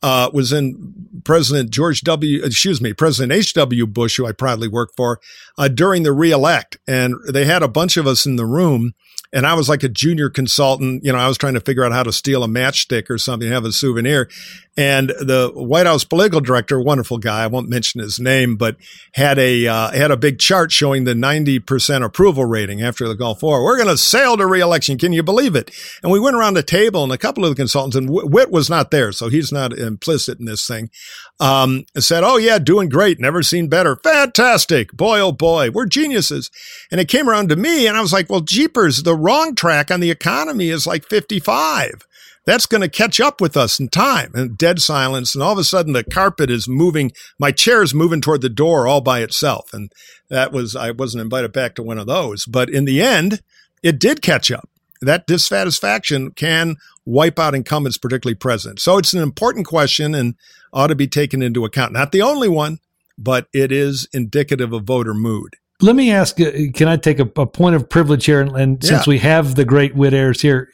[0.04, 0.94] uh, was in
[1.24, 2.44] President George W.
[2.44, 3.54] Excuse me, President H.
[3.54, 3.86] W.
[3.86, 5.18] Bush, who I proudly worked for,
[5.56, 8.92] uh, during the reelect, and they had a bunch of us in the room,
[9.32, 11.04] and I was like a junior consultant.
[11.04, 13.50] You know, I was trying to figure out how to steal a matchstick or something,
[13.50, 14.28] have a souvenir.
[14.76, 18.76] And the White House political director, wonderful guy, I won't mention his name, but
[19.12, 23.42] had a uh, had a big chart showing the 90% approval rating after the Gulf
[23.42, 23.62] War.
[23.62, 24.98] We're going to sail to reelection.
[24.98, 25.70] Can you believe it?
[26.02, 28.68] And we went around the table and a couple of the consultants, and Whit was
[28.68, 30.90] not there, so he's not implicit in this thing,
[31.38, 33.20] um, said, Oh, yeah, doing great.
[33.20, 33.96] Never seen better.
[33.96, 34.92] Fantastic.
[34.92, 36.50] Boy, oh boy, we're geniuses.
[36.90, 39.90] And it came around to me, and I was like, Well, jeepers, the wrong track
[39.90, 42.06] on the economy is like 55
[42.44, 45.34] that's going to catch up with us in time and dead silence.
[45.34, 47.12] And all of a sudden the carpet is moving.
[47.38, 49.72] My chair is moving toward the door all by itself.
[49.72, 49.90] And
[50.28, 53.40] that was, I wasn't invited back to one of those, but in the end,
[53.82, 54.68] it did catch up.
[55.00, 58.82] That dissatisfaction can wipe out incumbents, particularly presidents.
[58.82, 60.34] So it's an important question and
[60.72, 61.92] ought to be taken into account.
[61.92, 62.78] Not the only one,
[63.18, 65.56] but it is indicative of voter mood.
[65.84, 68.40] Let me ask, uh, can I take a, a point of privilege here?
[68.40, 70.70] And, and since we have the great Whit Ayres here,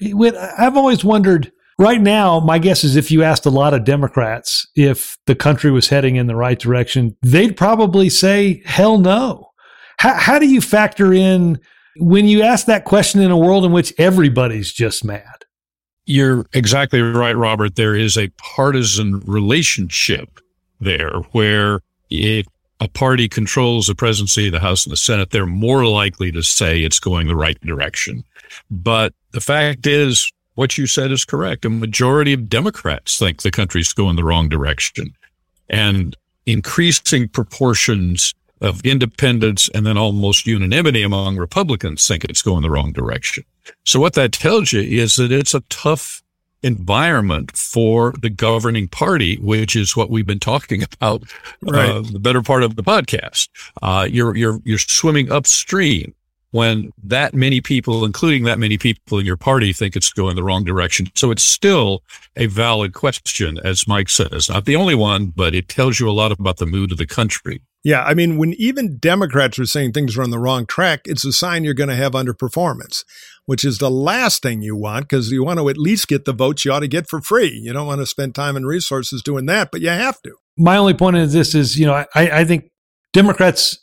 [0.56, 1.50] I've always wondered,
[1.80, 5.72] right now, my guess is if you asked a lot of Democrats if the country
[5.72, 9.50] was heading in the right direction, they'd probably say, hell no.
[9.98, 11.58] How, how do you factor in
[11.96, 15.44] when you ask that question in a world in which everybody's just mad?
[16.06, 17.74] You're exactly right, Robert.
[17.74, 20.38] There is a partisan relationship
[20.80, 21.80] there where
[22.10, 22.46] if
[22.80, 26.80] a party controls the presidency, the House, and the Senate, they're more likely to say
[26.80, 28.24] it's going the right direction.
[28.70, 31.64] But the fact is, what you said is correct.
[31.64, 35.14] A majority of Democrats think the country's going the wrong direction.
[35.68, 36.16] And
[36.46, 42.92] increasing proportions of independents and then almost unanimity among Republicans think it's going the wrong
[42.92, 43.44] direction.
[43.84, 46.22] So what that tells you is that it's a tough
[46.62, 51.22] environment for the governing party, which is what we've been talking about
[51.62, 51.90] right.
[51.90, 53.48] uh, the better part of the podcast.
[53.82, 56.14] Uh, you're you're you're swimming upstream
[56.52, 60.42] when that many people, including that many people in your party, think it's going the
[60.42, 61.06] wrong direction.
[61.14, 62.02] So it's still
[62.36, 64.48] a valid question, as Mike says.
[64.48, 67.06] Not the only one, but it tells you a lot about the mood of the
[67.06, 67.62] country.
[67.82, 71.24] Yeah, I mean, when even Democrats are saying things are on the wrong track, it's
[71.24, 73.04] a sign you're going to have underperformance,
[73.50, 76.32] which is the last thing you want because you want to at least get the
[76.32, 77.50] votes you ought to get for free.
[77.64, 80.36] You don't want to spend time and resources doing that, but you have to.
[80.56, 82.70] My only point is this is, you know, I, I think
[83.12, 83.78] Democrats,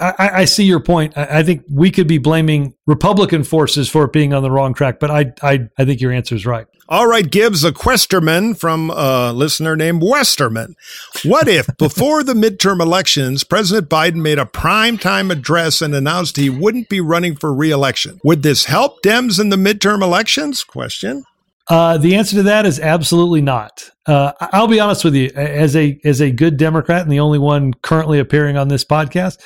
[0.00, 1.16] I, I, see your point.
[1.18, 4.72] I, I, think we could be blaming Republican forces for it being on the wrong
[4.72, 6.66] track, but I, I, I think your answer is right.
[6.88, 10.76] All right, Gibbs, a questerman from a listener named Westerman.
[11.24, 16.48] What if before the midterm elections, President Biden made a primetime address and announced he
[16.48, 18.20] wouldn't be running for reelection?
[18.22, 20.62] Would this help Dems in the midterm elections?
[20.62, 21.24] Question.
[21.68, 23.90] Uh, the answer to that is absolutely not.
[24.06, 27.38] Uh, I'll be honest with you, as a as a good Democrat and the only
[27.38, 29.38] one currently appearing on this podcast,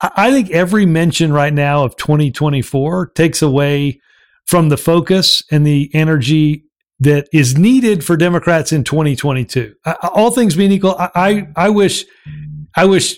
[0.00, 4.00] I think every mention right now of 2024 takes away
[4.46, 6.64] from the focus and the energy
[7.00, 9.74] that is needed for Democrats in 2022.
[10.02, 12.04] all things being equal, I, I, I wish
[12.76, 13.16] I wish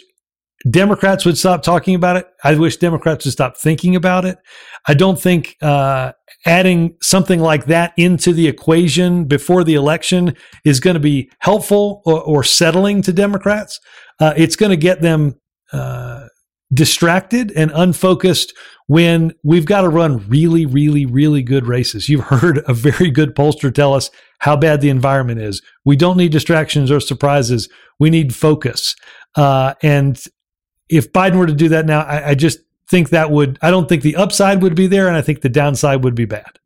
[0.68, 2.26] Democrats would stop talking about it.
[2.44, 4.38] I wish Democrats would stop thinking about it.
[4.86, 6.12] I don't think uh,
[6.44, 12.02] adding something like that into the equation before the election is going to be helpful
[12.04, 13.80] or, or settling to Democrats.
[14.18, 15.34] Uh, it's going to get them
[15.72, 16.26] uh,
[16.74, 18.52] distracted and unfocused
[18.86, 22.08] when we've got to run really, really, really good races.
[22.08, 25.62] You've heard a very good pollster tell us how bad the environment is.
[25.84, 27.68] We don't need distractions or surprises.
[27.98, 28.94] We need focus.
[29.36, 30.22] Uh, and
[30.90, 33.88] if Biden were to do that now, I, I just think that would, I don't
[33.88, 36.58] think the upside would be there, and I think the downside would be bad.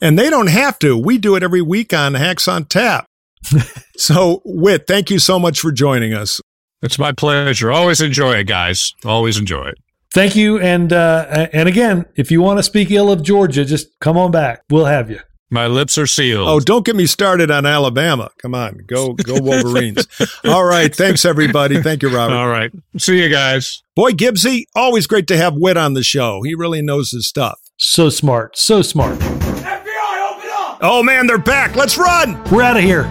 [0.00, 0.96] And they don't have to.
[0.96, 3.06] We do it every week on Hacks on Tap.
[3.96, 6.40] so, Whit, thank you so much for joining us.
[6.82, 7.72] It's my pleasure.
[7.72, 8.94] Always enjoy it, guys.
[9.04, 9.78] Always enjoy it.
[10.12, 10.60] Thank you.
[10.60, 14.30] And uh, and again, if you want to speak ill of Georgia, just come on
[14.30, 14.62] back.
[14.70, 15.18] We'll have you.
[15.50, 16.48] My lips are sealed.
[16.48, 18.30] Oh, don't get me started on Alabama.
[18.40, 20.06] Come on, go go Wolverines.
[20.44, 21.80] All right, thanks everybody.
[21.82, 22.34] Thank you, Robert.
[22.34, 23.82] All right, see you guys.
[23.94, 26.40] Boy, Gibbsy, always great to have Whit on the show.
[26.44, 27.60] He really knows his stuff.
[27.78, 29.18] So smart, so smart.
[29.18, 30.78] FBI, open up!
[30.80, 31.76] Oh man, they're back.
[31.76, 32.42] Let's run.
[32.50, 33.04] We're out of here.